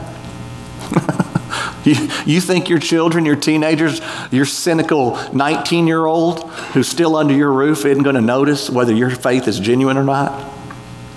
you, 1.84 1.94
you 2.24 2.40
think 2.40 2.68
your 2.68 2.78
children, 2.78 3.26
your 3.26 3.36
teenagers, 3.36 4.00
your 4.30 4.44
cynical 4.44 5.18
19 5.32 5.86
year 5.88 6.06
old 6.06 6.48
who's 6.72 6.88
still 6.88 7.16
under 7.16 7.34
your 7.34 7.52
roof 7.52 7.84
isn't 7.84 8.04
going 8.04 8.14
to 8.14 8.22
notice 8.22 8.70
whether 8.70 8.94
your 8.94 9.10
faith 9.10 9.48
is 9.48 9.58
genuine 9.58 9.96
or 9.96 10.04
not? 10.04 10.50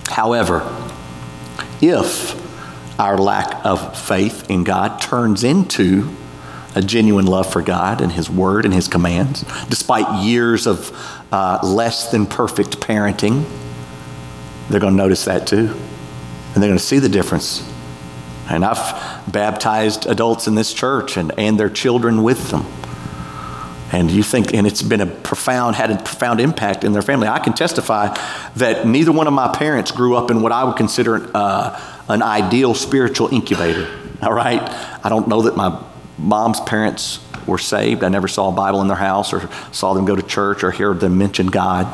However, 0.08 0.62
if 1.82 2.45
our 2.98 3.18
lack 3.18 3.66
of 3.66 3.98
faith 3.98 4.50
in 4.50 4.64
God 4.64 5.02
turns 5.02 5.44
into 5.44 6.16
a 6.76 6.82
genuine 6.82 7.26
love 7.26 7.52
for 7.52 7.62
God 7.62 8.02
and 8.02 8.12
His 8.12 8.30
Word 8.30 8.66
and 8.66 8.74
His 8.74 8.88
commands, 8.88 9.44
despite 9.70 10.24
years 10.24 10.68
of 10.68 10.92
uh, 11.32 11.60
less 11.64 12.12
than 12.12 12.26
perfect 12.26 12.80
parenting. 12.80 13.46
They're 14.70 14.80
going 14.80 14.94
to 14.94 14.98
notice 14.98 15.26
that 15.26 15.48
too. 15.48 15.74
And 16.54 16.64
they're 16.64 16.70
going 16.70 16.78
to 16.78 16.84
see 16.84 17.00
the 17.00 17.10
difference. 17.10 17.70
And 18.50 18.64
I've 18.64 19.32
baptized 19.32 20.06
adults 20.06 20.48
in 20.48 20.56
this 20.56 20.74
church 20.74 21.18
and, 21.18 21.32
and 21.38 21.60
their 21.60 21.70
children 21.70 22.24
with 22.24 22.52
them. 22.52 22.66
And 23.92 24.12
you 24.12 24.24
think, 24.24 24.54
and 24.54 24.68
it's 24.68 24.82
been 24.82 25.02
a 25.02 25.06
profound, 25.06 25.76
had 25.76 25.92
a 25.92 25.98
profound 25.98 26.40
impact 26.40 26.84
in 26.84 26.92
their 26.92 27.02
family. 27.02 27.28
I 27.28 27.40
can 27.40 27.54
testify 27.54 28.16
that 28.56 28.86
neither 28.86 29.12
one 29.12 29.28
of 29.28 29.34
my 29.34 29.54
parents 29.54 29.92
grew 29.92 30.16
up 30.16 30.32
in 30.32 30.42
what 30.42 30.52
I 30.52 30.64
would 30.64 30.76
consider 30.76 31.30
uh, 31.34 31.80
an 32.08 32.22
ideal 32.22 32.74
spiritual 32.74 33.34
incubator. 33.34 33.90
All 34.22 34.34
right? 34.34 34.62
I 35.04 35.10
don't 35.10 35.28
know 35.28 35.44
that 35.44 35.56
my 35.56 35.82
mom's 36.18 36.60
parents 36.62 37.20
were 37.46 37.58
saved. 37.58 38.04
I 38.04 38.10
never 38.10 38.28
saw 38.28 38.50
a 38.50 38.52
Bible 38.52 38.82
in 38.82 38.88
their 38.88 38.98
house 38.98 39.34
or 39.34 39.50
saw 39.72 39.94
them 39.94 40.06
go 40.06 40.16
to 40.16 40.24
church 40.24 40.64
or 40.64 40.72
hear 40.72 40.94
them 40.94 41.18
mention 41.18 41.48
God. 41.48 41.86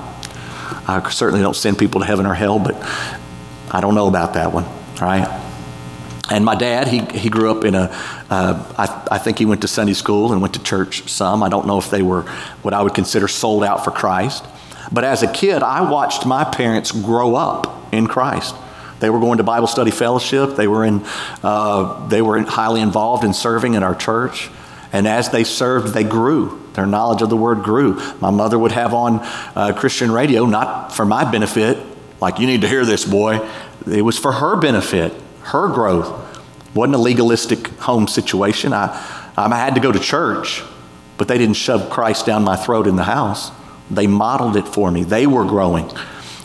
I 0.88 1.10
certainly 1.10 1.42
don't 1.42 1.56
send 1.56 1.78
people 1.78 2.02
to 2.02 2.08
heaven 2.08 2.26
or 2.26 2.34
hell, 2.34 2.60
but 2.60 2.76
I 3.72 3.82
don't 3.82 3.96
know 3.96 4.08
about 4.08 4.34
that 4.34 4.54
one. 4.54 4.64
All 4.66 5.08
right? 5.08 5.42
And 6.30 6.46
my 6.46 6.56
dad, 6.56 6.88
he, 6.88 7.00
he 7.00 7.30
grew 7.30 7.52
up 7.52 7.66
in 7.66 7.76
a. 7.76 7.90
Uh, 8.30 8.74
I, 8.78 9.16
I 9.16 9.18
think 9.18 9.38
he 9.38 9.46
went 9.46 9.62
to 9.62 9.68
Sunday 9.68 9.94
school 9.94 10.32
and 10.32 10.42
went 10.42 10.54
to 10.54 10.64
church 10.64 11.10
some. 11.10 11.44
I 11.44 11.50
don't 11.50 11.68
know 11.68 11.78
if 11.78 11.90
they 11.90 12.02
were 12.02 12.22
what 12.62 12.74
I 12.74 12.82
would 12.82 12.94
consider 12.94 13.28
sold 13.28 13.66
out 13.66 13.84
for 13.84 13.92
Christ. 13.92 14.46
But 14.94 15.04
as 15.04 15.24
a 15.24 15.32
kid, 15.32 15.62
I 15.62 15.90
watched 15.90 16.26
my 16.26 16.46
parents 16.46 16.92
grow 16.92 17.36
up 17.36 17.94
in 17.94 18.08
Christ. 18.08 18.56
They 19.02 19.10
were 19.10 19.20
going 19.20 19.40
to 19.40 19.44
Bible 19.44 19.68
study 19.68 19.92
fellowship. 19.92 20.56
They 20.56 20.68
were, 20.68 20.86
in, 20.86 21.04
uh, 21.44 22.08
they 22.08 22.22
were 22.22 22.42
highly 22.44 22.80
involved 22.80 23.26
in 23.26 23.34
serving 23.34 23.74
in 23.74 23.84
our 23.84 23.96
church. 23.96 24.50
And 24.94 25.08
as 25.08 25.30
they 25.30 25.44
served, 25.44 25.94
they 25.94 26.04
grew. 26.06 26.62
Their 26.74 26.86
knowledge 26.86 27.22
of 27.22 27.30
the 27.30 27.38
word 27.38 27.64
grew. 27.64 27.96
My 28.22 28.30
mother 28.30 28.58
would 28.58 28.72
have 28.72 28.94
on 28.94 29.20
uh, 29.56 29.74
Christian 29.76 30.12
radio, 30.12 30.46
not 30.46 30.94
for 30.94 31.06
my 31.06 31.30
benefit, 31.30 31.78
like, 32.22 32.38
you 32.38 32.46
need 32.46 32.62
to 32.62 32.68
hear 32.68 32.86
this, 32.86 33.04
boy. 33.04 33.46
It 33.92 34.04
was 34.04 34.20
for 34.20 34.32
her 34.32 34.56
benefit, 34.56 35.12
her 35.42 35.68
growth. 35.70 36.08
wasn't 36.76 36.96
a 36.96 37.00
legalistic 37.00 37.68
home 37.80 38.08
situation. 38.08 38.74
I, 38.74 38.90
I 39.36 39.50
had 39.58 39.74
to 39.74 39.82
go 39.82 39.92
to 39.92 40.00
church, 40.00 40.62
but 41.18 41.28
they 41.28 41.40
didn't 41.40 41.56
shove 41.56 41.90
Christ 41.90 42.28
down 42.28 42.44
my 42.44 42.56
throat 42.56 42.86
in 42.86 42.96
the 42.96 43.06
house. 43.06 43.52
They 43.90 44.06
modeled 44.06 44.56
it 44.56 44.68
for 44.68 44.92
me. 44.92 45.04
They 45.04 45.26
were 45.26 45.46
growing. 45.46 45.92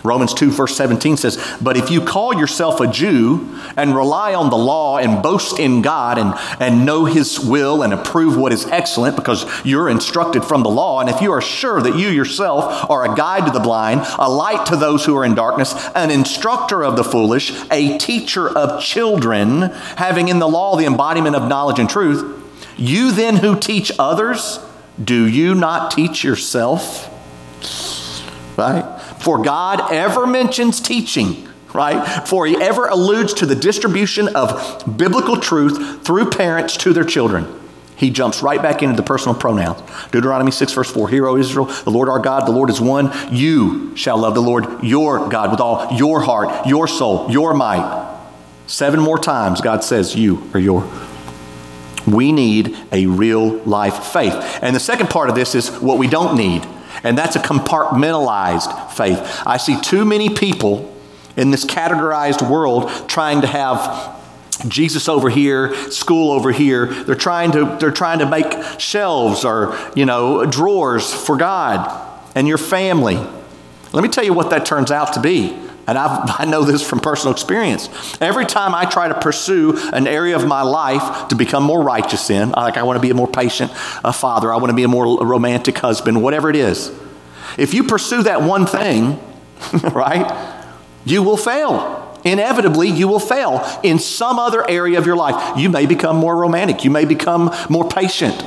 Romans 0.07 0.33
2, 0.33 0.51
verse 0.51 0.77
17 0.77 1.17
says, 1.17 1.57
But 1.61 1.77
if 1.77 1.91
you 1.91 2.01
call 2.01 2.35
yourself 2.35 2.81
a 2.81 2.87
Jew 2.87 3.59
and 3.77 3.95
rely 3.95 4.35
on 4.35 4.51
the 4.51 4.57
law 4.57 4.99
and 4.99 5.23
boast 5.23 5.59
in 5.59 5.83
God 5.83 6.19
and, 6.19 6.35
and 6.61 6.87
know 6.87 7.05
his 7.05 7.39
will 7.41 7.83
and 7.83 7.93
approve 7.93 8.37
what 8.37 8.53
is 8.53 8.65
excellent 8.67 9.17
because 9.17 9.45
you're 9.65 9.89
instructed 9.89 10.45
from 10.45 10.63
the 10.63 10.71
law, 10.71 11.01
and 11.01 11.11
if 11.11 11.21
you 11.21 11.33
are 11.33 11.41
sure 11.41 11.81
that 11.81 11.99
you 11.99 12.09
yourself 12.09 12.89
are 12.91 13.11
a 13.11 13.15
guide 13.15 13.47
to 13.47 13.53
the 13.53 13.61
blind, 13.61 14.03
a 14.19 14.31
light 14.31 14.67
to 14.67 14.77
those 14.77 15.05
who 15.05 15.17
are 15.17 15.25
in 15.25 15.35
darkness, 15.35 15.75
an 15.95 16.11
instructor 16.11 16.85
of 16.85 16.97
the 16.97 17.05
foolish, 17.05 17.53
a 17.71 17.99
teacher 17.99 18.49
of 18.49 18.83
children, 18.83 19.63
having 19.97 20.29
in 20.29 20.39
the 20.39 20.49
law 20.49 20.77
the 20.77 20.87
embodiment 20.87 21.37
of 21.37 21.49
knowledge 21.49 21.79
and 21.79 21.91
truth, 21.91 22.43
you 22.77 23.13
then 23.13 23.37
who 23.37 23.59
teach 23.59 23.91
others, 23.99 24.59
do 25.03 25.27
you 25.27 25.55
not 25.55 25.91
teach 25.91 26.25
yourself? 26.25 27.13
Right? 28.57 28.96
For 29.19 29.43
God 29.43 29.93
ever 29.93 30.27
mentions 30.27 30.81
teaching, 30.81 31.49
right? 31.73 32.27
For 32.27 32.47
he 32.47 32.57
ever 32.57 32.87
alludes 32.87 33.35
to 33.35 33.47
the 33.47 33.55
distribution 33.55 34.35
of 34.35 34.97
biblical 34.97 35.39
truth 35.39 36.05
through 36.05 36.31
parents 36.31 36.77
to 36.79 36.93
their 36.93 37.05
children. 37.05 37.47
He 37.97 38.11
jumps 38.11 38.43
right 38.43 38.61
back 38.61 38.83
into 38.83 38.95
the 38.95 39.03
personal 39.03 39.35
pronouns. 39.35 39.81
Deuteronomy 40.11 40.51
6, 40.51 40.73
verse 40.73 40.91
4 40.91 41.09
Hear, 41.09 41.27
O 41.27 41.37
Israel, 41.37 41.65
the 41.65 41.91
Lord 41.91 42.09
our 42.09 42.19
God, 42.19 42.47
the 42.47 42.53
Lord 42.53 42.69
is 42.69 42.81
one. 42.81 43.11
You 43.35 43.97
shall 43.97 44.19
love 44.19 44.35
the 44.35 44.43
Lord 44.43 44.85
your 44.85 45.29
God 45.29 45.51
with 45.51 45.61
all 45.61 45.91
your 45.97 46.21
heart, 46.21 46.67
your 46.67 46.87
soul, 46.87 47.31
your 47.31 47.55
might. 47.55 48.05
Seven 48.67 49.01
more 49.01 49.19
times 49.19 49.61
God 49.61 49.83
says, 49.83 50.15
You 50.15 50.49
are 50.53 50.61
your. 50.61 50.87
We 52.07 52.33
need 52.33 52.77
a 52.93 53.07
real 53.07 53.59
life 53.65 54.05
faith. 54.05 54.35
And 54.63 54.77
the 54.77 54.81
second 54.81 55.09
part 55.09 55.31
of 55.31 55.35
this 55.35 55.55
is 55.55 55.71
what 55.71 55.99
we 55.99 56.07
don't 56.07 56.37
need 56.37 56.67
and 57.03 57.17
that's 57.17 57.37
a 57.37 57.41
compartmentalized 57.41 58.93
faith. 58.93 59.43
I 59.47 59.57
see 59.57 59.81
too 59.81 60.05
many 60.05 60.31
people 60.31 60.95
in 61.37 61.51
this 61.51 61.65
categorized 61.65 62.49
world 62.49 62.91
trying 63.09 63.43
to 63.43 63.47
have 63.47 64.17
Jesus 64.69 65.09
over 65.09 65.29
here, 65.29 65.75
school 65.91 66.33
over 66.33 66.51
here. 66.51 66.87
They're 66.87 67.15
trying 67.15 67.53
to 67.53 67.77
they're 67.79 67.91
trying 67.91 68.21
to 68.21 68.27
make 68.27 68.53
shelves 68.79 69.45
or, 69.45 69.77
you 69.95 70.07
know, 70.07 70.47
drawers 70.47 71.13
for 71.13 71.37
God 71.37 72.03
and 72.35 72.49
your 72.49 72.59
family. 72.59 73.17
Let 73.93 74.03
me 74.03 74.09
tell 74.09 74.25
you 74.25 74.33
what 74.33 74.51
that 74.51 74.67
turns 74.67 74.91
out 74.91 75.13
to 75.15 75.21
be. 75.21 75.66
And 75.87 75.97
I've, 75.97 76.41
i 76.41 76.45
know 76.45 76.65
this 76.65 76.87
from 76.87 77.01
personal 77.01 77.33
experience. 77.33 77.89
Every 78.21 78.47
time 78.47 78.75
I 78.75 78.85
try 78.85 79.09
to 79.09 79.15
pursue 79.15 79.79
an 79.93 80.07
area 80.07 80.37
of 80.37 80.47
my 80.47 80.63
life 80.63 81.29
to 81.29 81.37
become 81.37 81.63
more 81.63 81.83
righteous 81.83 82.31
in, 82.31 82.51
like 82.51 82.77
I 82.77 82.83
want 82.83 82.97
to 82.97 83.01
be 83.01 83.11
a 83.11 83.15
more 83.15 83.29
patient 83.29 83.73
a 84.05 84.13
father, 84.13 84.53
I 84.53 84.57
want 84.57 84.71
to 84.71 84.77
be 84.77 84.85
a 84.85 84.89
more 84.89 85.25
romantic 85.25 85.79
husband, 85.79 86.23
whatever 86.23 86.51
it 86.51 86.57
is, 86.57 86.93
if 87.57 87.75
you 87.75 87.85
pursue 87.85 88.23
that 88.25 88.43
one 88.43 88.67
thing, 88.67 89.21
right, 89.93 90.65
you 91.05 91.23
will 91.23 91.37
fail. 91.37 92.03
Inevitably, 92.25 92.89
you 92.89 93.07
will 93.07 93.21
fail 93.21 93.65
in 93.85 93.99
some 94.01 94.39
other 94.39 94.69
area 94.69 94.99
of 94.99 95.07
your 95.07 95.17
life. 95.17 95.57
You 95.57 95.71
may 95.71 95.87
become 95.87 96.17
more 96.17 96.37
romantic, 96.37 96.85
you 96.85 96.91
may 96.91 97.05
become 97.05 97.55
more 97.69 97.89
patient 97.89 98.45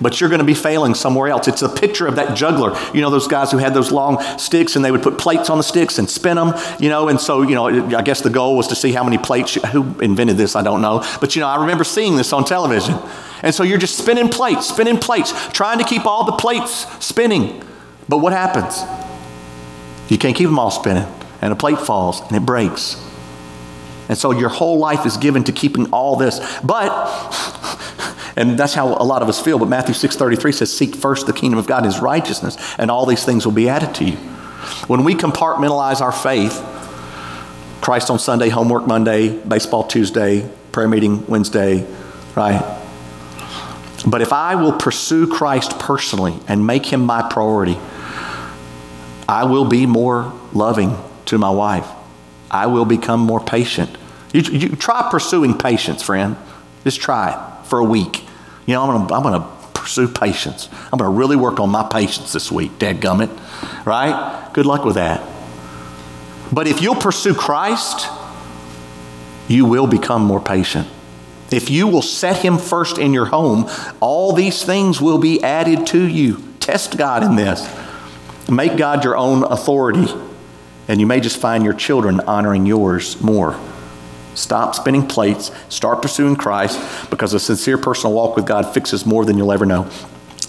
but 0.00 0.20
you're 0.20 0.28
going 0.28 0.40
to 0.40 0.44
be 0.44 0.54
failing 0.54 0.94
somewhere 0.94 1.28
else. 1.28 1.48
It's 1.48 1.62
a 1.62 1.68
picture 1.68 2.06
of 2.06 2.16
that 2.16 2.36
juggler. 2.36 2.78
You 2.94 3.00
know, 3.00 3.10
those 3.10 3.26
guys 3.26 3.50
who 3.50 3.58
had 3.58 3.74
those 3.74 3.90
long 3.90 4.20
sticks 4.38 4.76
and 4.76 4.84
they 4.84 4.90
would 4.90 5.02
put 5.02 5.18
plates 5.18 5.50
on 5.50 5.58
the 5.58 5.64
sticks 5.64 5.98
and 5.98 6.08
spin 6.08 6.36
them, 6.36 6.54
you 6.78 6.88
know, 6.88 7.08
and 7.08 7.20
so, 7.20 7.42
you 7.42 7.54
know, 7.54 7.66
I 7.96 8.02
guess 8.02 8.20
the 8.20 8.30
goal 8.30 8.56
was 8.56 8.68
to 8.68 8.74
see 8.74 8.92
how 8.92 9.04
many 9.04 9.18
plates, 9.18 9.54
who 9.72 9.98
invented 10.00 10.36
this, 10.36 10.56
I 10.56 10.62
don't 10.62 10.80
know. 10.80 11.04
But, 11.20 11.36
you 11.36 11.40
know, 11.40 11.48
I 11.48 11.60
remember 11.60 11.84
seeing 11.84 12.16
this 12.16 12.32
on 12.32 12.44
television. 12.44 12.96
And 13.42 13.54
so 13.54 13.62
you're 13.62 13.78
just 13.78 13.96
spinning 13.98 14.28
plates, 14.28 14.68
spinning 14.68 14.98
plates, 14.98 15.32
trying 15.52 15.78
to 15.78 15.84
keep 15.84 16.06
all 16.06 16.24
the 16.24 16.32
plates 16.32 16.86
spinning. 17.04 17.62
But 18.08 18.18
what 18.18 18.32
happens? 18.32 18.82
You 20.10 20.18
can't 20.18 20.34
keep 20.34 20.46
them 20.46 20.58
all 20.58 20.70
spinning, 20.70 21.06
and 21.42 21.52
a 21.52 21.56
plate 21.56 21.78
falls 21.78 22.20
and 22.22 22.36
it 22.36 22.46
breaks. 22.46 22.96
And 24.08 24.16
so 24.16 24.32
your 24.32 24.48
whole 24.48 24.78
life 24.78 25.04
is 25.04 25.18
given 25.18 25.44
to 25.44 25.52
keeping 25.52 25.90
all 25.92 26.16
this. 26.16 26.40
But 26.64 26.88
and 28.38 28.56
that's 28.56 28.72
how 28.72 28.86
a 28.94 29.02
lot 29.02 29.20
of 29.20 29.28
us 29.28 29.42
feel. 29.42 29.58
But 29.58 29.68
Matthew 29.68 29.96
6.33 29.96 30.54
says, 30.54 30.74
Seek 30.74 30.94
first 30.94 31.26
the 31.26 31.32
kingdom 31.32 31.58
of 31.58 31.66
God 31.66 31.78
and 31.78 31.92
his 31.92 32.00
righteousness, 32.00 32.56
and 32.78 32.88
all 32.88 33.04
these 33.04 33.24
things 33.24 33.44
will 33.44 33.52
be 33.52 33.68
added 33.68 33.96
to 33.96 34.04
you. 34.04 34.16
When 34.86 35.02
we 35.02 35.16
compartmentalize 35.16 36.00
our 36.00 36.12
faith, 36.12 36.54
Christ 37.80 38.10
on 38.10 38.20
Sunday, 38.20 38.48
homework 38.48 38.86
Monday, 38.86 39.36
baseball 39.36 39.88
Tuesday, 39.88 40.48
prayer 40.70 40.86
meeting 40.86 41.26
Wednesday, 41.26 41.84
right? 42.36 42.62
But 44.06 44.22
if 44.22 44.32
I 44.32 44.54
will 44.54 44.72
pursue 44.72 45.26
Christ 45.26 45.80
personally 45.80 46.38
and 46.46 46.64
make 46.64 46.86
him 46.86 47.00
my 47.00 47.28
priority, 47.28 47.76
I 49.28 49.46
will 49.46 49.64
be 49.64 49.84
more 49.84 50.32
loving 50.52 50.96
to 51.26 51.38
my 51.38 51.50
wife. 51.50 51.88
I 52.52 52.66
will 52.66 52.84
become 52.84 53.18
more 53.18 53.40
patient. 53.40 53.90
You, 54.32 54.42
you 54.42 54.68
try 54.76 55.08
pursuing 55.10 55.58
patience, 55.58 56.04
friend. 56.04 56.36
Just 56.84 57.00
try 57.00 57.32
it 57.32 57.66
for 57.66 57.80
a 57.80 57.84
week. 57.84 58.27
You 58.68 58.74
know, 58.74 58.82
I'm 58.82 59.06
going 59.06 59.08
to 59.08 59.14
I'm 59.14 59.40
to 59.40 59.48
pursue 59.72 60.08
patience. 60.08 60.68
I'm 60.92 60.98
going 60.98 61.10
to 61.10 61.18
really 61.18 61.36
work 61.36 61.58
on 61.58 61.70
my 61.70 61.88
patience 61.90 62.34
this 62.34 62.52
week, 62.52 62.72
dadgummit. 62.72 63.30
Right? 63.86 64.50
Good 64.52 64.66
luck 64.66 64.84
with 64.84 64.96
that. 64.96 65.26
But 66.52 66.66
if 66.66 66.82
you'll 66.82 66.94
pursue 66.94 67.34
Christ, 67.34 68.06
you 69.48 69.64
will 69.64 69.86
become 69.86 70.22
more 70.22 70.38
patient. 70.38 70.86
If 71.50 71.70
you 71.70 71.86
will 71.86 72.02
set 72.02 72.44
Him 72.44 72.58
first 72.58 72.98
in 72.98 73.14
your 73.14 73.24
home, 73.24 73.70
all 74.00 74.34
these 74.34 74.62
things 74.62 75.00
will 75.00 75.18
be 75.18 75.42
added 75.42 75.86
to 75.86 76.06
you. 76.06 76.44
Test 76.60 76.98
God 76.98 77.24
in 77.24 77.36
this. 77.36 77.66
Make 78.50 78.76
God 78.76 79.02
your 79.02 79.16
own 79.16 79.44
authority, 79.44 80.12
and 80.88 81.00
you 81.00 81.06
may 81.06 81.20
just 81.20 81.40
find 81.40 81.64
your 81.64 81.72
children 81.72 82.20
honoring 82.20 82.66
yours 82.66 83.18
more. 83.22 83.58
Stop 84.38 84.74
spinning 84.74 85.06
plates, 85.06 85.50
start 85.68 86.00
pursuing 86.00 86.36
Christ, 86.36 86.80
because 87.10 87.34
a 87.34 87.40
sincere 87.40 87.78
personal 87.78 88.14
walk 88.14 88.36
with 88.36 88.46
God 88.46 88.72
fixes 88.72 89.04
more 89.04 89.24
than 89.24 89.36
you'll 89.36 89.52
ever 89.52 89.66
know. 89.66 89.88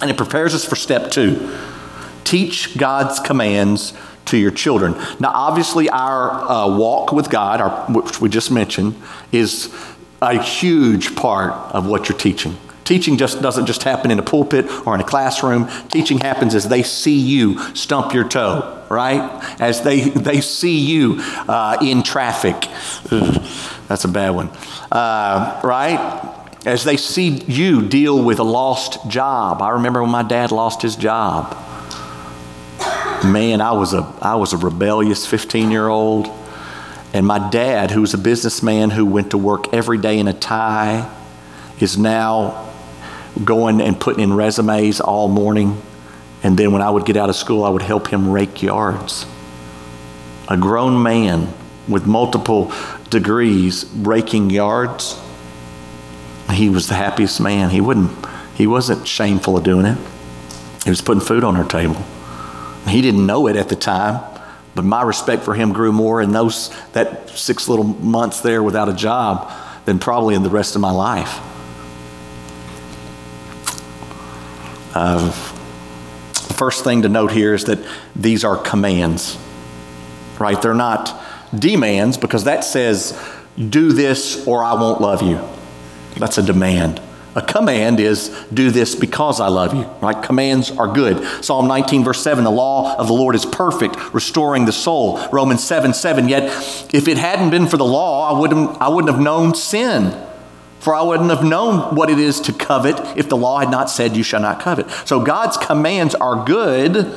And 0.02 0.10
it 0.10 0.18
prepares 0.18 0.54
us 0.54 0.64
for 0.64 0.76
step 0.76 1.12
two 1.12 1.56
teach 2.24 2.78
God's 2.78 3.20
commands 3.20 3.94
to 4.26 4.38
your 4.38 4.52
children. 4.52 4.94
Now, 5.20 5.32
obviously, 5.34 5.90
our 5.90 6.30
uh, 6.32 6.78
walk 6.78 7.12
with 7.12 7.32
God, 7.32 7.60
our, 7.60 7.92
which 7.92 8.22
we 8.22 8.30
just 8.30 8.52
mentioned, 8.52 8.96
is 9.32 9.74
a 10.22 10.40
huge 10.40 11.16
part 11.16 11.54
of 11.74 11.88
what 11.88 12.08
you're 12.08 12.18
teaching. 12.18 12.56
Teaching 12.84 13.18
just 13.18 13.42
doesn't 13.42 13.66
just 13.66 13.84
happen 13.84 14.12
in 14.12 14.20
a 14.20 14.24
pulpit 14.24 14.66
or 14.86 14.96
in 14.96 15.02
a 15.02 15.04
classroom. 15.04 15.70
Teaching 15.90 16.20
happens 16.20 16.56
as 16.56 16.68
they 16.68 16.84
see 16.84 17.20
you 17.20 17.60
stump 17.76 18.14
your 18.14 18.28
toe, 18.28 18.84
right? 18.90 19.44
As 19.60 19.82
they, 19.82 20.02
they 20.10 20.42
see 20.42 20.80
you 20.80 21.18
uh, 21.20 21.78
in 21.82 22.04
traffic. 22.04 22.56
That's 23.90 24.06
a 24.06 24.08
bad 24.08 24.30
one, 24.30 24.50
uh, 24.92 25.60
right? 25.64 26.36
As 26.66 26.84
they 26.84 26.96
see 26.96 27.30
you 27.48 27.82
deal 27.82 28.24
with 28.24 28.38
a 28.38 28.44
lost 28.44 29.10
job. 29.10 29.64
I 29.64 29.72
remember 29.72 30.04
when 30.04 30.12
my 30.12 30.22
dad 30.22 30.52
lost 30.52 30.84
his 30.84 30.96
job. 30.96 31.58
Man, 33.26 33.62
I 33.62 33.72
was 33.72 33.96
a, 33.96 34.04
I 34.22 34.36
was 34.36 34.54
a 34.54 34.58
rebellious 34.58 35.26
15 35.26 35.72
year 35.72 35.88
old. 35.88 36.28
And 37.14 37.26
my 37.26 37.50
dad, 37.50 37.90
who 37.90 38.02
was 38.02 38.14
a 38.14 38.20
businessman 38.20 38.92
who 38.92 39.08
went 39.08 39.32
to 39.32 39.40
work 39.40 39.74
every 39.74 39.98
day 39.98 40.20
in 40.20 40.28
a 40.28 40.34
tie, 40.34 41.12
is 41.80 41.98
now 41.98 42.72
going 43.44 43.82
and 43.82 44.00
putting 44.00 44.22
in 44.22 44.34
resumes 44.34 45.02
all 45.02 45.28
morning. 45.28 45.82
And 46.44 46.58
then 46.58 46.72
when 46.72 46.84
I 46.84 46.92
would 46.92 47.06
get 47.06 47.18
out 47.18 47.30
of 47.30 47.36
school, 47.36 47.64
I 47.64 47.70
would 47.70 47.82
help 47.82 48.08
him 48.08 48.30
rake 48.30 48.62
yards. 48.62 49.26
A 50.48 50.58
grown 50.58 51.02
man 51.02 51.52
with 51.90 52.06
multiple 52.06 52.72
degrees 53.10 53.86
raking 53.96 54.50
yards. 54.50 55.20
He 56.52 56.70
was 56.70 56.88
the 56.88 56.96
happiest 56.96 57.42
man. 57.42 57.70
He 57.70 57.82
wouldn't 57.82 58.12
he 58.56 58.68
wasn't 58.68 59.08
shameful 59.08 59.58
of 59.58 59.64
doing 59.64 59.86
it. 59.86 59.98
He 60.84 60.90
was 60.90 61.02
putting 61.02 61.22
food 61.22 61.44
on 61.44 61.56
our 61.56 61.64
table. 61.64 62.02
He 62.88 63.02
didn't 63.02 63.26
know 63.26 63.48
it 63.48 63.56
at 63.56 63.70
the 63.70 63.76
time, 63.76 64.22
but 64.76 64.84
my 64.84 65.02
respect 65.02 65.44
for 65.44 65.54
him 65.54 65.72
grew 65.72 65.92
more 65.92 66.22
in 66.22 66.32
those 66.32 66.76
that 66.94 67.30
six 67.30 67.70
little 67.70 67.86
months 67.86 68.42
there 68.42 68.62
without 68.62 68.90
a 68.90 68.94
job 68.94 69.52
than 69.86 70.00
probably 70.00 70.36
in 70.36 70.44
the 70.44 70.50
rest 70.50 70.76
of 70.76 70.82
my 70.82 70.92
life. 70.92 71.40
Uh, 74.94 75.32
first 76.60 76.84
thing 76.84 77.04
to 77.04 77.10
note 77.10 77.32
here 77.32 77.54
is 77.54 77.66
that 77.66 77.80
these 78.16 78.44
are 78.44 78.58
commands, 78.58 79.38
right? 80.40 80.62
They're 80.62 80.74
not 80.74 81.08
demands 81.58 82.18
because 82.18 82.44
that 82.44 82.64
says, 82.64 83.20
do 83.58 83.92
this 83.92 84.48
or 84.48 84.64
I 84.64 84.74
won't 84.74 85.02
love 85.02 85.22
you. 85.22 85.42
That's 86.18 86.38
a 86.38 86.44
demand. 86.44 87.02
A 87.36 87.42
command 87.42 88.00
is, 88.00 88.30
do 88.52 88.72
this 88.72 88.96
because 88.96 89.40
I 89.40 89.48
love 89.50 89.74
you, 89.74 89.84
right? 90.02 90.22
Commands 90.22 90.72
are 90.72 90.88
good. 90.88 91.24
Psalm 91.44 91.68
19, 91.68 92.04
verse 92.04 92.24
7, 92.24 92.44
the 92.44 92.50
law 92.50 92.96
of 92.98 93.08
the 93.08 93.14
Lord 93.14 93.36
is 93.36 93.46
perfect, 93.46 94.14
restoring 94.14 94.66
the 94.66 94.72
soul. 94.72 95.20
Romans 95.32 95.64
7, 95.64 95.94
7, 95.94 96.28
yet 96.28 96.46
if 96.94 97.08
it 97.08 97.18
hadn't 97.18 97.52
been 97.52 97.68
for 97.68 97.78
the 97.78 97.86
law, 97.86 98.36
I 98.36 98.40
wouldn't, 98.40 98.82
I 98.82 98.90
wouldn't 98.90 99.14
have 99.14 99.22
known 99.22 99.54
sin. 99.54 100.26
For 100.80 100.96
I 100.96 101.02
wouldn't 101.02 101.30
have 101.30 101.44
known 101.44 101.94
what 101.96 102.10
it 102.10 102.20
is 102.20 102.40
to 102.42 102.54
covet 102.54 103.18
if 103.18 103.30
the 103.30 103.38
law 103.38 103.60
had 103.60 103.70
not 103.70 103.90
said, 103.90 104.16
You 104.16 104.24
shall 104.24 104.40
not 104.40 104.62
covet. 104.62 104.90
So 105.06 105.24
God's 105.24 105.58
commands 105.58 106.16
are 106.16 106.46
good, 106.46 107.14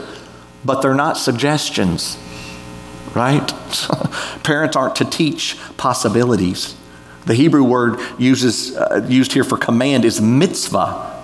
but 0.65 0.83
they're 0.83 0.95
not 0.95 1.17
suggestions, 1.17 2.19
right? 3.15 3.47
Parents 4.43 4.77
aren't 4.77 4.97
to 4.97 5.05
teach 5.05 5.59
possibilities. 5.77 6.75
The 7.27 7.35
Hebrew 7.35 7.63
word 7.63 8.01
uses, 8.19 8.77
uh, 8.77 9.07
used 9.09 9.33
here 9.33 9.45
for 9.45 9.57
command 9.57 10.05
is 10.05 10.21
mitzvah. 10.21 11.23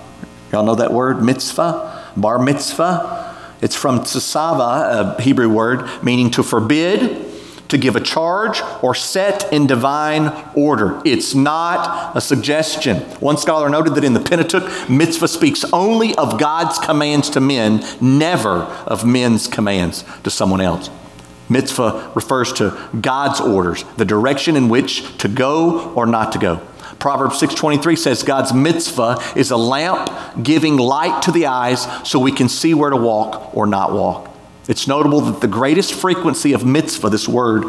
Y'all 0.52 0.64
know 0.64 0.76
that 0.76 0.92
word, 0.92 1.22
mitzvah? 1.22 2.12
Bar 2.16 2.38
mitzvah? 2.38 3.36
It's 3.60 3.74
from 3.74 4.00
tsasava, 4.00 5.18
a 5.18 5.22
Hebrew 5.22 5.48
word 5.48 5.88
meaning 6.02 6.30
to 6.32 6.42
forbid, 6.42 7.26
to 7.68 7.76
give 7.76 7.96
a 7.96 8.00
charge 8.00 8.62
or 8.82 8.94
set 8.94 9.52
in 9.52 9.66
divine 9.66 10.32
order. 10.54 11.02
It's 11.04 11.34
not 11.34 12.16
a 12.16 12.20
suggestion. 12.20 12.98
One 13.20 13.36
scholar 13.36 13.68
noted 13.68 13.94
that 13.96 14.04
in 14.04 14.14
the 14.14 14.20
Pentateuch, 14.20 14.88
mitzvah 14.88 15.28
speaks 15.28 15.64
only 15.72 16.14
of 16.14 16.38
God's 16.38 16.78
commands 16.78 17.28
to 17.30 17.40
men, 17.40 17.84
never 18.00 18.62
of 18.86 19.04
men's 19.04 19.46
commands 19.48 20.04
to 20.22 20.30
someone 20.30 20.60
else. 20.60 20.88
Mitzvah 21.48 22.12
refers 22.14 22.52
to 22.54 22.76
God's 23.00 23.40
orders, 23.40 23.84
the 23.96 24.04
direction 24.04 24.56
in 24.56 24.68
which 24.68 25.16
to 25.18 25.28
go 25.28 25.92
or 25.94 26.06
not 26.06 26.32
to 26.32 26.38
go. 26.38 26.60
Proverbs 26.98 27.38
6:23 27.38 27.96
says 27.96 28.22
God's 28.22 28.52
mitzvah 28.52 29.18
is 29.36 29.50
a 29.50 29.56
lamp 29.56 30.10
giving 30.42 30.76
light 30.76 31.22
to 31.22 31.30
the 31.30 31.46
eyes 31.46 31.86
so 32.04 32.18
we 32.18 32.32
can 32.32 32.48
see 32.48 32.74
where 32.74 32.90
to 32.90 32.96
walk 32.96 33.54
or 33.54 33.66
not 33.66 33.92
walk. 33.92 34.28
It's 34.68 34.86
notable 34.86 35.20
that 35.22 35.40
the 35.40 35.48
greatest 35.48 35.94
frequency 35.94 36.52
of 36.52 36.64
mitzvah, 36.64 37.08
this 37.08 37.28
word, 37.28 37.64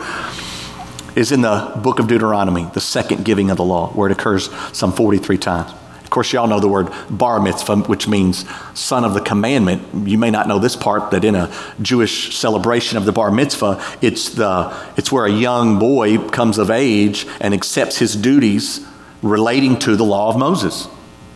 is 1.16 1.32
in 1.32 1.42
the 1.42 1.72
book 1.82 2.00
of 2.00 2.08
Deuteronomy, 2.08 2.68
the 2.74 2.82
second 2.82 3.24
giving 3.24 3.50
of 3.50 3.58
the 3.58 3.64
law, 3.64 3.90
where 3.90 4.10
it 4.10 4.12
occurs 4.12 4.50
some 4.74 4.92
43 4.92 5.38
times. 5.38 5.72
Of 6.10 6.14
course, 6.14 6.34
y'all 6.34 6.48
know 6.48 6.60
the 6.60 6.68
word 6.68 6.92
bar 7.12 7.40
mitzvah, 7.40 7.82
which 7.82 8.08
means 8.08 8.44
son 8.74 9.06
of 9.06 9.14
the 9.14 9.22
commandment. 9.22 10.08
You 10.10 10.18
may 10.18 10.32
not 10.32 10.48
know 10.48 10.58
this 10.58 10.76
part, 10.76 11.12
that 11.12 11.24
in 11.24 11.36
a 11.36 11.54
Jewish 11.84 12.36
celebration 12.36 12.98
of 12.98 13.06
the 13.06 13.12
bar 13.12 13.30
mitzvah, 13.30 13.80
it's, 14.02 14.30
the, 14.30 14.76
it's 14.98 15.12
where 15.12 15.28
a 15.28 15.32
young 15.32 15.78
boy 15.78 16.18
comes 16.30 16.58
of 16.58 16.72
age 16.72 17.28
and 17.40 17.54
accepts 17.54 18.00
his 18.00 18.16
duties 18.16 18.84
relating 19.22 19.78
to 19.82 19.96
the 19.96 20.04
law 20.04 20.30
of 20.30 20.38
Moses. 20.40 20.88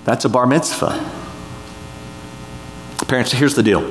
That's 0.06 0.26
a 0.26 0.30
bar 0.30 0.48
mitzvah. 0.48 0.90
Parents, 3.08 3.32
here's 3.32 3.54
the 3.54 3.62
deal 3.62 3.88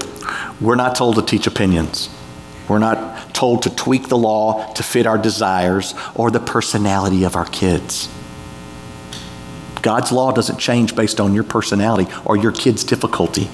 we're 0.60 0.74
not 0.74 0.96
told 0.96 1.14
to 1.14 1.22
teach 1.22 1.46
opinions. 1.46 2.08
We're 2.66 2.80
not 2.80 3.32
told 3.36 3.62
to 3.62 3.70
tweak 3.70 4.08
the 4.08 4.18
law 4.18 4.72
to 4.72 4.82
fit 4.82 5.06
our 5.06 5.16
desires 5.16 5.94
or 6.16 6.32
the 6.32 6.40
personality 6.40 7.22
of 7.22 7.36
our 7.36 7.46
kids. 7.46 8.08
God's 9.82 10.12
law 10.12 10.32
doesn't 10.32 10.58
change 10.58 10.94
based 10.94 11.20
on 11.20 11.34
your 11.34 11.44
personality 11.44 12.10
or 12.24 12.36
your 12.36 12.52
kid's 12.52 12.84
difficulty, 12.84 13.50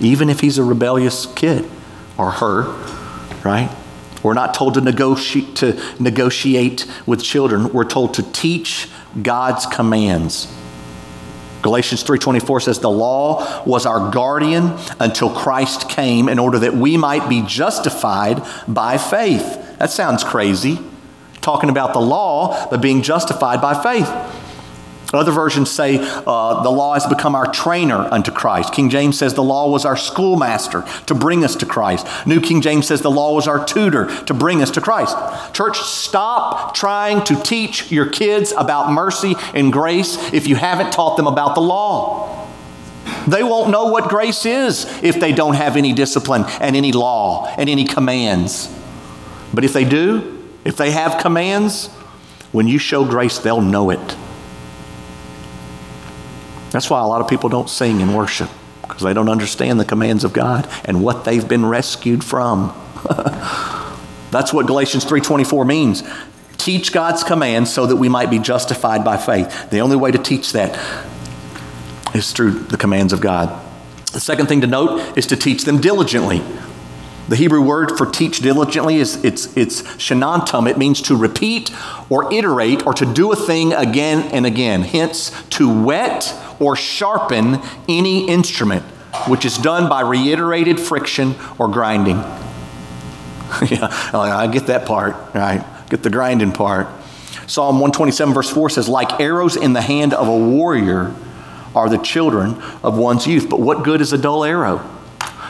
even 0.00 0.28
if 0.28 0.40
he's 0.40 0.58
a 0.58 0.64
rebellious 0.64 1.26
kid 1.34 1.68
or 2.18 2.30
her, 2.32 2.64
right? 3.42 3.74
We're 4.22 4.34
not 4.34 4.54
told 4.54 4.74
to 4.74 4.80
negotiate, 4.80 5.56
to 5.56 5.82
negotiate 5.98 6.86
with 7.06 7.22
children. 7.22 7.72
We're 7.72 7.84
told 7.84 8.14
to 8.14 8.22
teach 8.22 8.88
God's 9.20 9.66
commands. 9.66 10.46
Galatians 11.62 12.02
3:24 12.02 12.60
says 12.60 12.78
the 12.80 12.90
law 12.90 13.62
was 13.64 13.86
our 13.86 14.10
guardian 14.10 14.74
until 14.98 15.30
Christ 15.30 15.88
came 15.88 16.28
in 16.28 16.38
order 16.38 16.58
that 16.58 16.74
we 16.74 16.96
might 16.96 17.28
be 17.28 17.42
justified 17.42 18.42
by 18.66 18.98
faith. 18.98 19.78
That 19.78 19.90
sounds 19.90 20.24
crazy. 20.24 20.80
Talking 21.40 21.70
about 21.70 21.92
the 21.92 22.00
law 22.00 22.68
but 22.70 22.80
being 22.80 23.02
justified 23.02 23.60
by 23.60 23.80
faith. 23.80 24.08
Other 25.12 25.32
versions 25.32 25.70
say 25.70 25.98
uh, 26.00 26.62
the 26.62 26.70
law 26.70 26.94
has 26.94 27.06
become 27.06 27.34
our 27.34 27.50
trainer 27.52 27.96
unto 27.96 28.30
Christ. 28.30 28.72
King 28.72 28.88
James 28.88 29.18
says 29.18 29.34
the 29.34 29.42
law 29.42 29.70
was 29.70 29.84
our 29.84 29.96
schoolmaster 29.96 30.84
to 31.06 31.14
bring 31.14 31.44
us 31.44 31.54
to 31.56 31.66
Christ. 31.66 32.06
New 32.26 32.40
King 32.40 32.62
James 32.62 32.86
says 32.86 33.02
the 33.02 33.10
law 33.10 33.34
was 33.34 33.46
our 33.46 33.62
tutor 33.64 34.06
to 34.24 34.34
bring 34.34 34.62
us 34.62 34.70
to 34.70 34.80
Christ. 34.80 35.14
Church, 35.54 35.78
stop 35.80 36.74
trying 36.74 37.22
to 37.24 37.36
teach 37.42 37.92
your 37.92 38.08
kids 38.08 38.52
about 38.56 38.90
mercy 38.90 39.34
and 39.54 39.72
grace 39.72 40.32
if 40.32 40.46
you 40.46 40.56
haven't 40.56 40.92
taught 40.92 41.16
them 41.16 41.26
about 41.26 41.54
the 41.54 41.60
law. 41.60 42.48
They 43.28 43.42
won't 43.42 43.70
know 43.70 43.86
what 43.86 44.08
grace 44.08 44.46
is 44.46 44.84
if 45.02 45.20
they 45.20 45.32
don't 45.32 45.54
have 45.54 45.76
any 45.76 45.92
discipline 45.92 46.44
and 46.60 46.74
any 46.74 46.92
law 46.92 47.52
and 47.58 47.68
any 47.68 47.84
commands. 47.84 48.74
But 49.52 49.64
if 49.64 49.72
they 49.74 49.84
do, 49.84 50.42
if 50.64 50.76
they 50.76 50.90
have 50.92 51.20
commands, 51.20 51.88
when 52.50 52.66
you 52.66 52.78
show 52.78 53.04
grace, 53.04 53.38
they'll 53.38 53.60
know 53.60 53.90
it. 53.90 54.16
That's 56.72 56.90
why 56.90 57.00
a 57.00 57.06
lot 57.06 57.20
of 57.20 57.28
people 57.28 57.48
don't 57.48 57.70
sing 57.70 58.00
in 58.00 58.14
worship 58.14 58.50
because 58.82 59.02
they 59.02 59.12
don't 59.12 59.28
understand 59.28 59.78
the 59.78 59.84
commands 59.84 60.24
of 60.24 60.32
God 60.32 60.68
and 60.84 61.02
what 61.02 61.24
they've 61.24 61.46
been 61.46 61.64
rescued 61.64 62.24
from. 62.24 62.74
That's 64.30 64.52
what 64.52 64.66
Galatians 64.66 65.04
3:24 65.04 65.66
means. 65.66 66.02
Teach 66.56 66.92
God's 66.92 67.22
commands 67.24 67.72
so 67.72 67.86
that 67.86 67.96
we 67.96 68.08
might 68.08 68.30
be 68.30 68.38
justified 68.38 69.04
by 69.04 69.16
faith. 69.16 69.70
The 69.70 69.80
only 69.80 69.96
way 69.96 70.10
to 70.10 70.18
teach 70.18 70.52
that 70.52 70.78
is 72.14 72.32
through 72.32 72.52
the 72.52 72.76
commands 72.76 73.12
of 73.12 73.20
God. 73.20 73.60
The 74.12 74.20
second 74.20 74.46
thing 74.46 74.60
to 74.60 74.66
note 74.66 75.16
is 75.16 75.26
to 75.28 75.36
teach 75.36 75.64
them 75.64 75.80
diligently. 75.80 76.42
The 77.28 77.36
Hebrew 77.36 77.62
word 77.62 77.96
for 77.96 78.04
teach 78.06 78.40
diligently 78.40 78.96
is 78.96 79.24
it's, 79.24 79.56
it's 79.56 79.82
shenantum. 79.82 80.68
It 80.68 80.76
means 80.76 81.00
to 81.02 81.16
repeat 81.16 81.70
or 82.10 82.32
iterate 82.32 82.86
or 82.86 82.92
to 82.94 83.06
do 83.06 83.32
a 83.32 83.36
thing 83.36 83.72
again 83.72 84.30
and 84.32 84.44
again. 84.44 84.82
Hence, 84.82 85.30
to 85.50 85.82
whet 85.82 86.34
or 86.62 86.76
sharpen 86.76 87.60
any 87.88 88.28
instrument, 88.28 88.84
which 89.26 89.44
is 89.44 89.58
done 89.58 89.88
by 89.88 90.00
reiterated 90.00 90.78
friction 90.78 91.34
or 91.58 91.68
grinding. 91.68 92.16
yeah, 93.68 93.88
I 94.14 94.46
get 94.46 94.66
that 94.68 94.86
part, 94.86 95.34
right? 95.34 95.64
Get 95.90 96.02
the 96.02 96.10
grinding 96.10 96.52
part. 96.52 96.88
Psalm 97.46 97.76
127, 97.76 98.32
verse 98.32 98.48
4 98.48 98.70
says, 98.70 98.88
Like 98.88 99.20
arrows 99.20 99.56
in 99.56 99.72
the 99.72 99.82
hand 99.82 100.14
of 100.14 100.28
a 100.28 100.36
warrior 100.36 101.14
are 101.74 101.88
the 101.88 101.98
children 101.98 102.60
of 102.82 102.96
one's 102.96 103.26
youth. 103.26 103.48
But 103.48 103.60
what 103.60 103.84
good 103.84 104.00
is 104.00 104.12
a 104.12 104.18
dull 104.18 104.44
arrow? 104.44 104.88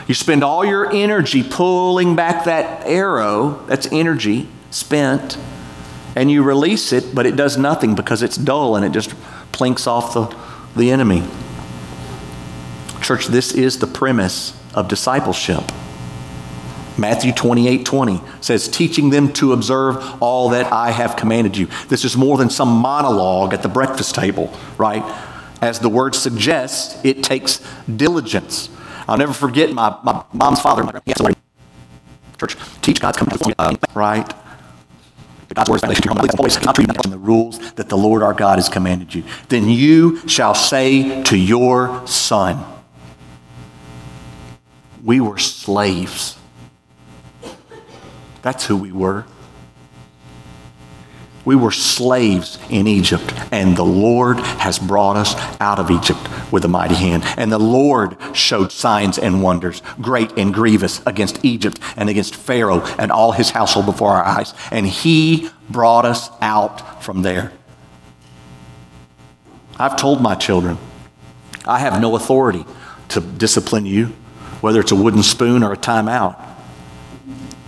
You 0.07 0.13
spend 0.13 0.43
all 0.43 0.65
your 0.65 0.91
energy 0.91 1.43
pulling 1.43 2.15
back 2.15 2.45
that 2.45 2.85
arrow, 2.85 3.63
that's 3.67 3.87
energy 3.91 4.49
spent, 4.69 5.37
and 6.15 6.29
you 6.29 6.43
release 6.43 6.91
it, 6.91 7.15
but 7.15 7.25
it 7.25 7.35
does 7.35 7.57
nothing 7.57 7.95
because 7.95 8.21
it's 8.21 8.35
dull 8.35 8.75
and 8.75 8.85
it 8.85 8.91
just 8.91 9.11
plinks 9.51 9.87
off 9.87 10.13
the, 10.13 10.25
the 10.75 10.91
enemy. 10.91 11.23
Church, 13.01 13.27
this 13.27 13.51
is 13.53 13.79
the 13.79 13.87
premise 13.87 14.59
of 14.73 14.87
discipleship. 14.87 15.63
Matthew 16.97 17.31
28 17.31 17.85
20 17.85 18.21
says, 18.41 18.67
teaching 18.67 19.09
them 19.09 19.33
to 19.33 19.53
observe 19.53 20.21
all 20.21 20.49
that 20.49 20.71
I 20.71 20.91
have 20.91 21.15
commanded 21.15 21.57
you. 21.57 21.67
This 21.87 22.05
is 22.05 22.15
more 22.15 22.37
than 22.37 22.49
some 22.49 22.69
monologue 22.69 23.53
at 23.53 23.61
the 23.61 23.69
breakfast 23.69 24.15
table, 24.15 24.53
right? 24.77 25.03
As 25.61 25.79
the 25.79 25.89
word 25.89 26.13
suggests, 26.13 27.03
it 27.03 27.23
takes 27.23 27.61
diligence. 27.93 28.69
I'll 29.07 29.17
never 29.17 29.33
forget 29.33 29.71
my, 29.71 29.97
my 30.03 30.23
mom's 30.33 30.61
father. 30.61 30.83
My, 30.83 30.99
church, 32.37 32.57
teach 32.81 32.99
God's 32.99 33.17
commandments, 33.17 33.55
uh, 33.57 33.75
right? 33.93 34.33
God's 35.53 35.69
word 35.69 35.75
is 35.75 35.81
foundation 35.81 36.01
to 36.01 36.07
your 36.07 36.39
always 36.39 36.61
not 36.63 36.75
treating 36.75 37.11
the 37.11 37.17
rules 37.17 37.73
that 37.73 37.89
the 37.89 37.97
Lord 37.97 38.23
our 38.23 38.33
God 38.33 38.57
has 38.57 38.69
commanded 38.69 39.13
you. 39.13 39.23
Then 39.49 39.69
you 39.69 40.27
shall 40.27 40.55
say 40.55 41.23
to 41.23 41.37
your 41.37 42.05
son, 42.07 42.63
We 45.03 45.19
were 45.19 45.37
slaves. 45.37 46.37
That's 48.41 48.65
who 48.65 48.77
we 48.77 48.91
were. 48.91 49.25
We 51.45 51.55
were 51.57 51.71
slaves 51.71 52.57
in 52.69 52.87
Egypt, 52.87 53.33
and 53.51 53.75
the 53.75 53.83
Lord 53.83 54.39
has 54.39 54.79
brought 54.79 55.17
us 55.17 55.35
out 55.59 55.77
of 55.77 55.91
Egypt 55.91 56.19
with 56.51 56.63
a 56.63 56.69
mighty 56.69 56.95
hand. 56.95 57.23
And 57.37 57.51
the 57.51 57.59
Lord 57.59 58.15
showed 58.33 58.71
signs 58.71 59.17
and 59.17 59.43
wonders, 59.43 59.81
great 59.99 60.37
and 60.37 60.53
grievous, 60.53 61.01
against 61.05 61.43
Egypt 61.43 61.79
and 61.97 62.09
against 62.09 62.35
Pharaoh 62.35 62.81
and 62.97 63.11
all 63.11 63.33
his 63.33 63.49
household 63.49 63.85
before 63.85 64.11
our 64.11 64.23
eyes. 64.23 64.53
And 64.71 64.87
he 64.87 65.49
brought 65.69 66.05
us 66.05 66.29
out 66.41 67.03
from 67.03 67.23
there. 67.23 67.51
I've 69.77 69.97
told 69.97 70.21
my 70.21 70.35
children, 70.35 70.77
I 71.65 71.79
have 71.79 71.99
no 71.99 72.15
authority 72.15 72.65
to 73.09 73.19
discipline 73.19 73.85
you, 73.85 74.13
whether 74.61 74.79
it's 74.79 74.91
a 74.91 74.95
wooden 74.95 75.23
spoon 75.23 75.61
or 75.61 75.73
a 75.73 75.77
timeout. 75.77 76.39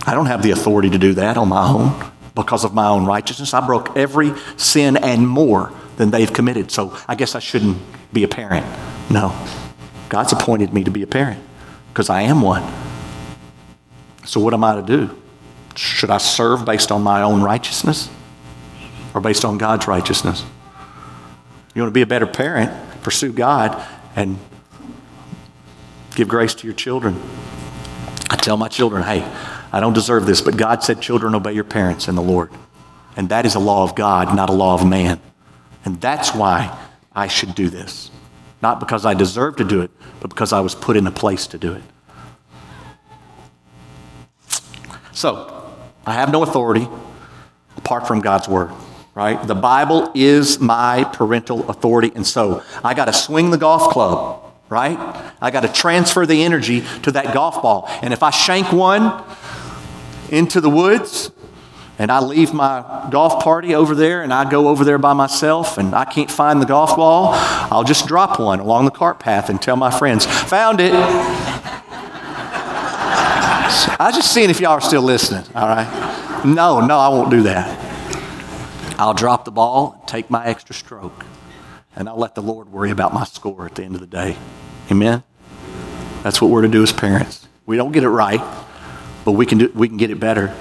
I 0.06 0.14
don't 0.14 0.26
have 0.26 0.42
the 0.42 0.52
authority 0.52 0.88
to 0.90 0.98
do 0.98 1.14
that 1.14 1.36
on 1.36 1.48
my 1.48 1.68
own 1.68 2.12
because 2.36 2.62
of 2.62 2.74
my 2.74 2.86
own 2.86 3.06
righteousness. 3.06 3.52
I 3.52 3.66
broke 3.66 3.96
every 3.96 4.32
sin 4.56 4.96
and 4.96 5.26
more 5.26 5.72
than 5.96 6.10
they've 6.10 6.32
committed. 6.32 6.70
So 6.70 6.96
I 7.08 7.16
guess 7.16 7.34
I 7.34 7.40
shouldn't 7.40 7.78
be 8.12 8.22
a 8.22 8.28
parent. 8.28 8.64
No. 9.10 9.34
God's 10.08 10.32
appointed 10.32 10.72
me 10.72 10.84
to 10.84 10.90
be 10.90 11.02
a 11.02 11.06
parent 11.06 11.42
because 11.88 12.10
I 12.10 12.22
am 12.22 12.42
one. 12.42 12.62
So 14.24 14.38
what 14.38 14.54
am 14.54 14.62
I 14.62 14.76
to 14.76 14.82
do? 14.82 15.22
Should 15.74 16.10
I 16.10 16.18
serve 16.18 16.64
based 16.64 16.92
on 16.92 17.02
my 17.02 17.22
own 17.22 17.42
righteousness 17.42 18.08
or 19.14 19.20
based 19.20 19.44
on 19.44 19.58
God's 19.58 19.88
righteousness? 19.88 20.44
You 21.74 21.82
want 21.82 21.90
to 21.90 21.94
be 21.94 22.02
a 22.02 22.06
better 22.06 22.26
parent, 22.26 22.70
pursue 23.02 23.32
God 23.32 23.82
and 24.14 24.38
give 26.14 26.28
grace 26.28 26.54
to 26.54 26.66
your 26.66 26.74
children. 26.74 27.20
I 28.30 28.36
tell 28.36 28.56
my 28.56 28.68
children, 28.68 29.02
hey, 29.02 29.20
I 29.76 29.80
don't 29.80 29.92
deserve 29.92 30.24
this, 30.24 30.40
but 30.40 30.56
God 30.56 30.82
said, 30.82 31.02
Children, 31.02 31.34
obey 31.34 31.52
your 31.52 31.62
parents 31.62 32.08
and 32.08 32.16
the 32.16 32.22
Lord. 32.22 32.50
And 33.14 33.28
that 33.28 33.44
is 33.44 33.56
a 33.56 33.58
law 33.58 33.84
of 33.84 33.94
God, 33.94 34.34
not 34.34 34.48
a 34.48 34.52
law 34.54 34.72
of 34.72 34.88
man. 34.88 35.20
And 35.84 36.00
that's 36.00 36.34
why 36.34 36.74
I 37.14 37.26
should 37.26 37.54
do 37.54 37.68
this. 37.68 38.10
Not 38.62 38.80
because 38.80 39.04
I 39.04 39.12
deserve 39.12 39.56
to 39.56 39.64
do 39.64 39.82
it, 39.82 39.90
but 40.20 40.30
because 40.30 40.54
I 40.54 40.60
was 40.60 40.74
put 40.74 40.96
in 40.96 41.06
a 41.06 41.10
place 41.10 41.46
to 41.48 41.58
do 41.58 41.74
it. 41.74 41.82
So, 45.12 45.70
I 46.06 46.14
have 46.14 46.32
no 46.32 46.42
authority 46.42 46.88
apart 47.76 48.08
from 48.08 48.20
God's 48.20 48.48
word, 48.48 48.70
right? 49.14 49.46
The 49.46 49.54
Bible 49.54 50.10
is 50.14 50.58
my 50.58 51.04
parental 51.04 51.68
authority, 51.68 52.12
and 52.14 52.26
so 52.26 52.62
I 52.82 52.94
got 52.94 53.04
to 53.06 53.12
swing 53.12 53.50
the 53.50 53.58
golf 53.58 53.92
club, 53.92 54.42
right? 54.70 54.98
I 55.42 55.50
got 55.50 55.64
to 55.64 55.68
transfer 55.68 56.24
the 56.24 56.44
energy 56.44 56.82
to 57.02 57.12
that 57.12 57.34
golf 57.34 57.60
ball. 57.60 57.84
And 58.00 58.14
if 58.14 58.22
I 58.22 58.30
shank 58.30 58.72
one, 58.72 59.22
into 60.30 60.60
the 60.60 60.70
woods 60.70 61.30
and 61.98 62.10
I 62.10 62.20
leave 62.20 62.52
my 62.52 63.08
golf 63.10 63.42
party 63.42 63.74
over 63.74 63.94
there 63.94 64.22
and 64.22 64.32
I 64.32 64.48
go 64.48 64.68
over 64.68 64.84
there 64.84 64.98
by 64.98 65.14
myself 65.14 65.78
and 65.78 65.94
I 65.94 66.04
can't 66.04 66.30
find 66.30 66.60
the 66.60 66.66
golf 66.66 66.96
ball, 66.96 67.30
I'll 67.34 67.84
just 67.84 68.06
drop 68.06 68.38
one 68.38 68.60
along 68.60 68.84
the 68.84 68.90
cart 68.90 69.18
path 69.18 69.48
and 69.48 69.60
tell 69.60 69.76
my 69.76 69.90
friends, 69.90 70.26
found 70.26 70.80
it. 70.80 70.92
I 73.98 74.06
was 74.06 74.16
just 74.16 74.32
seeing 74.32 74.50
if 74.50 74.60
y'all 74.60 74.72
are 74.72 74.80
still 74.80 75.02
listening, 75.02 75.44
all 75.54 75.68
right? 75.68 76.42
No, 76.44 76.84
no, 76.84 76.98
I 76.98 77.08
won't 77.08 77.30
do 77.30 77.42
that. 77.42 77.84
I'll 78.98 79.14
drop 79.14 79.44
the 79.44 79.50
ball, 79.50 80.02
take 80.06 80.30
my 80.30 80.44
extra 80.44 80.74
stroke, 80.74 81.24
and 81.94 82.08
I'll 82.08 82.18
let 82.18 82.34
the 82.34 82.42
Lord 82.42 82.72
worry 82.72 82.90
about 82.90 83.14
my 83.14 83.24
score 83.24 83.66
at 83.66 83.74
the 83.74 83.84
end 83.84 83.94
of 83.94 84.00
the 84.00 84.06
day. 84.06 84.36
Amen? 84.90 85.22
That's 86.22 86.42
what 86.42 86.50
we're 86.50 86.62
to 86.62 86.68
do 86.68 86.82
as 86.82 86.92
parents. 86.92 87.46
We 87.64 87.76
don't 87.76 87.92
get 87.92 88.04
it 88.04 88.08
right. 88.08 88.40
But 89.26 89.32
we 89.32 89.44
can, 89.44 89.58
do, 89.58 89.72
we 89.74 89.88
can 89.88 89.96
get 89.96 90.12
it 90.12 90.20
better. 90.20 90.54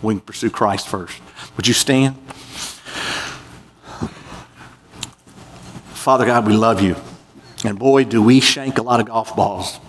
We 0.00 0.14
can 0.14 0.20
pursue 0.20 0.50
Christ 0.50 0.86
first. 0.86 1.20
Would 1.56 1.66
you 1.66 1.74
stand? 1.74 2.16
Father 5.92 6.24
God, 6.24 6.46
we 6.46 6.52
love 6.52 6.80
you. 6.80 6.94
And 7.64 7.76
boy, 7.76 8.04
do 8.04 8.22
we 8.22 8.38
shank 8.38 8.78
a 8.78 8.82
lot 8.82 9.00
of 9.00 9.06
golf 9.06 9.34
balls. 9.34 9.80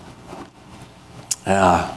Uh, 1.45 1.95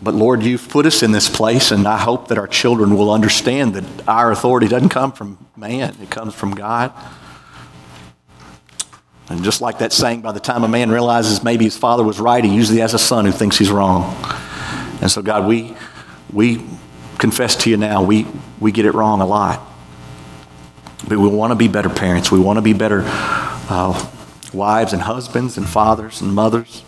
but 0.00 0.14
Lord, 0.14 0.44
you've 0.44 0.68
put 0.68 0.86
us 0.86 1.02
in 1.02 1.10
this 1.10 1.28
place, 1.28 1.72
and 1.72 1.88
I 1.88 1.98
hope 1.98 2.28
that 2.28 2.38
our 2.38 2.46
children 2.46 2.96
will 2.96 3.10
understand 3.10 3.74
that 3.74 4.08
our 4.08 4.30
authority 4.30 4.68
doesn't 4.68 4.90
come 4.90 5.10
from 5.10 5.44
man, 5.56 5.96
it 6.00 6.08
comes 6.08 6.36
from 6.36 6.54
God. 6.54 6.92
And 9.32 9.42
just 9.42 9.60
like 9.60 9.78
that 9.78 9.92
saying, 9.92 10.20
by 10.20 10.32
the 10.32 10.40
time 10.40 10.62
a 10.62 10.68
man 10.68 10.90
realizes 10.90 11.42
maybe 11.42 11.64
his 11.64 11.76
father 11.76 12.04
was 12.04 12.20
right, 12.20 12.44
he 12.44 12.54
usually 12.54 12.80
has 12.80 12.92
a 12.92 12.98
son 12.98 13.24
who 13.24 13.32
thinks 13.32 13.56
he's 13.56 13.70
wrong. 13.70 14.14
And 15.00 15.10
so, 15.10 15.22
God, 15.22 15.46
we, 15.48 15.74
we 16.32 16.64
confess 17.18 17.56
to 17.56 17.70
you 17.70 17.76
now, 17.76 18.02
we, 18.02 18.26
we 18.60 18.72
get 18.72 18.84
it 18.84 18.92
wrong 18.92 19.20
a 19.20 19.26
lot. 19.26 19.66
But 21.08 21.18
we 21.18 21.28
want 21.28 21.50
to 21.50 21.54
be 21.54 21.66
better 21.66 21.88
parents. 21.88 22.30
We 22.30 22.38
want 22.38 22.58
to 22.58 22.62
be 22.62 22.74
better 22.74 23.02
uh, 23.06 24.10
wives 24.52 24.92
and 24.92 25.02
husbands 25.02 25.56
and 25.56 25.68
fathers 25.68 26.20
and 26.20 26.34
mothers. 26.34 26.84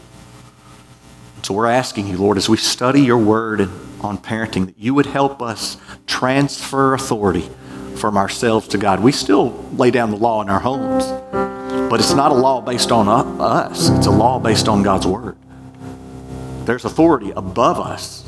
So 1.43 1.55
we're 1.55 1.67
asking 1.67 2.09
you, 2.09 2.19
Lord, 2.19 2.37
as 2.37 2.49
we 2.49 2.57
study 2.57 3.01
your 3.03 3.19
word 3.19 3.63
on 4.01 4.19
parenting, 4.19 4.67
that 4.67 4.79
you 4.79 4.95
would 4.95 5.07
help 5.07 5.43
us 5.43 5.79
transfer 6.07 6.95
authority 6.95 7.49
from 7.97 8.17
ourselves 8.17 8.69
to 8.69 8.79
God. 8.79 9.01
We 9.01 9.13
still 9.13 9.51
lay 9.73 9.91
down 9.91 10.11
the 10.11 10.17
law 10.17 10.43
in 10.43 10.51
our 10.51 10.61
homes. 10.61 11.64
But 11.95 12.01
it's 12.01 12.13
not 12.13 12.33
a 12.33 12.35
law 12.35 12.61
based 12.61 12.91
on 12.91 13.09
us, 13.09 13.89
it's 13.89 14.07
a 14.07 14.11
law 14.11 14.41
based 14.41 14.67
on 14.67 14.83
God's 14.83 15.07
Word. 15.07 15.37
There's 16.65 16.85
authority 16.85 17.31
above 17.31 17.79
us. 17.79 18.25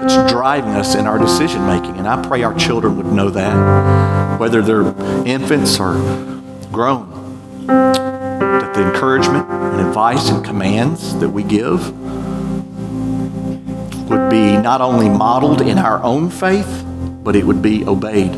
It's 0.00 0.32
driving 0.32 0.72
us 0.72 0.96
in 0.96 1.06
our 1.06 1.16
decision 1.16 1.64
making. 1.64 1.96
And 1.96 2.08
I 2.08 2.20
pray 2.26 2.42
our 2.42 2.56
children 2.56 2.96
would 2.96 3.06
know 3.06 3.30
that, 3.30 4.40
whether 4.40 4.62
they're 4.62 4.82
infants 5.24 5.78
or 5.78 5.92
grown, 6.72 7.38
that 7.68 8.74
the 8.74 8.88
encouragement 8.88 9.48
and 9.48 9.80
advice 9.86 10.30
and 10.30 10.44
commands 10.44 11.16
that 11.20 11.28
we 11.28 11.44
give 11.44 11.96
would 14.10 14.28
be 14.28 14.56
not 14.56 14.80
only 14.80 15.08
modeled 15.08 15.60
in 15.60 15.78
our 15.78 16.02
own 16.02 16.30
faith, 16.30 16.84
but 17.22 17.36
it 17.36 17.46
would 17.46 17.62
be 17.62 17.84
obeyed 17.84 18.32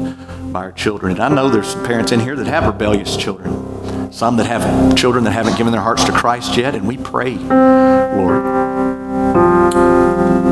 by 0.52 0.64
our 0.64 0.72
children. 0.72 1.12
And 1.12 1.22
I 1.22 1.28
know 1.34 1.48
there's 1.48 1.76
parents 1.76 2.12
in 2.12 2.20
here 2.20 2.36
that 2.36 2.46
have 2.46 2.66
rebellious 2.66 3.16
children 3.16 3.69
some 4.10 4.36
that 4.36 4.46
have 4.46 4.96
children 4.96 5.24
that 5.24 5.32
haven't 5.32 5.56
given 5.56 5.72
their 5.72 5.80
hearts 5.80 6.04
to 6.04 6.12
Christ 6.12 6.56
yet, 6.56 6.74
and 6.74 6.86
we 6.86 6.96
pray, 6.96 7.34
Lord. 7.36 8.42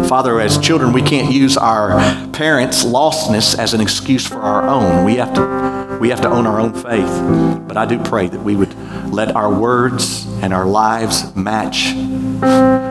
Father, 0.09 0.40
as 0.40 0.59
children, 0.59 0.92
we 0.92 1.03
can't 1.03 1.33
use 1.33 1.57
our 1.57 1.99
parents' 2.31 2.85
lostness 2.85 3.59
as 3.59 3.75
an 3.75 3.81
excuse 3.81 4.27
for 4.27 4.37
our 4.37 4.66
own. 4.66 5.05
We 5.05 5.16
have 5.16 5.35
to 5.35 5.99
we 6.01 6.11
have 6.11 6.21
to 6.21 6.31
own 6.31 6.47
our 6.47 6.61
own 6.61 6.73
faith. 6.73 7.66
But 7.66 7.77
I 7.77 7.85
do 7.85 7.99
pray 8.03 8.29
that 8.29 8.40
we 8.40 8.55
would 8.55 8.75
let 9.12 9.35
our 9.35 9.53
words 9.53 10.27
and 10.42 10.55
our 10.55 10.64
lives 10.64 11.35
match 11.35 11.88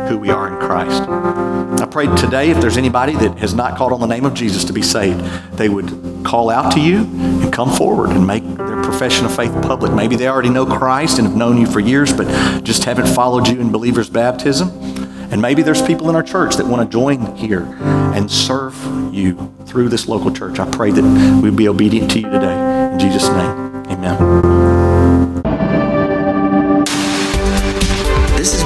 who 0.09 0.17
we 0.17 0.29
are 0.29 0.47
in 0.47 0.59
Christ. 0.59 1.03
I 1.03 1.85
pray 1.89 2.07
today 2.17 2.51
if 2.51 2.59
there's 2.59 2.77
anybody 2.77 3.13
that 3.15 3.37
has 3.37 3.53
not 3.53 3.77
called 3.77 3.93
on 3.93 4.01
the 4.01 4.07
name 4.07 4.25
of 4.25 4.33
Jesus 4.33 4.65
to 4.65 4.73
be 4.73 4.81
saved, 4.81 5.19
they 5.53 5.69
would 5.69 6.25
call 6.25 6.49
out 6.49 6.73
to 6.73 6.81
you 6.81 7.05
come 7.57 7.75
forward 7.75 8.11
and 8.11 8.27
make 8.27 8.43
their 8.55 8.83
profession 8.83 9.25
of 9.25 9.35
faith 9.35 9.51
public. 9.63 9.91
Maybe 9.91 10.15
they 10.15 10.27
already 10.27 10.51
know 10.51 10.63
Christ 10.63 11.17
and 11.17 11.27
have 11.27 11.35
known 11.35 11.57
you 11.57 11.65
for 11.65 11.79
years, 11.79 12.13
but 12.13 12.27
just 12.63 12.83
haven't 12.83 13.07
followed 13.07 13.47
you 13.47 13.59
in 13.59 13.71
believer's 13.71 14.11
baptism. 14.11 14.69
And 15.31 15.41
maybe 15.41 15.63
there's 15.63 15.81
people 15.81 16.07
in 16.11 16.15
our 16.15 16.21
church 16.21 16.55
that 16.57 16.67
want 16.67 16.87
to 16.87 16.93
join 16.93 17.35
here 17.35 17.63
and 18.13 18.29
serve 18.29 18.75
you 19.11 19.51
through 19.65 19.89
this 19.89 20.07
local 20.07 20.31
church. 20.31 20.59
I 20.59 20.69
pray 20.69 20.91
that 20.91 21.41
we'd 21.41 21.55
be 21.55 21.67
obedient 21.67 22.11
to 22.11 22.19
you 22.19 22.29
today. 22.29 22.91
In 22.93 22.99
Jesus' 22.99 23.27
name, 23.29 23.87
amen. 23.87 24.76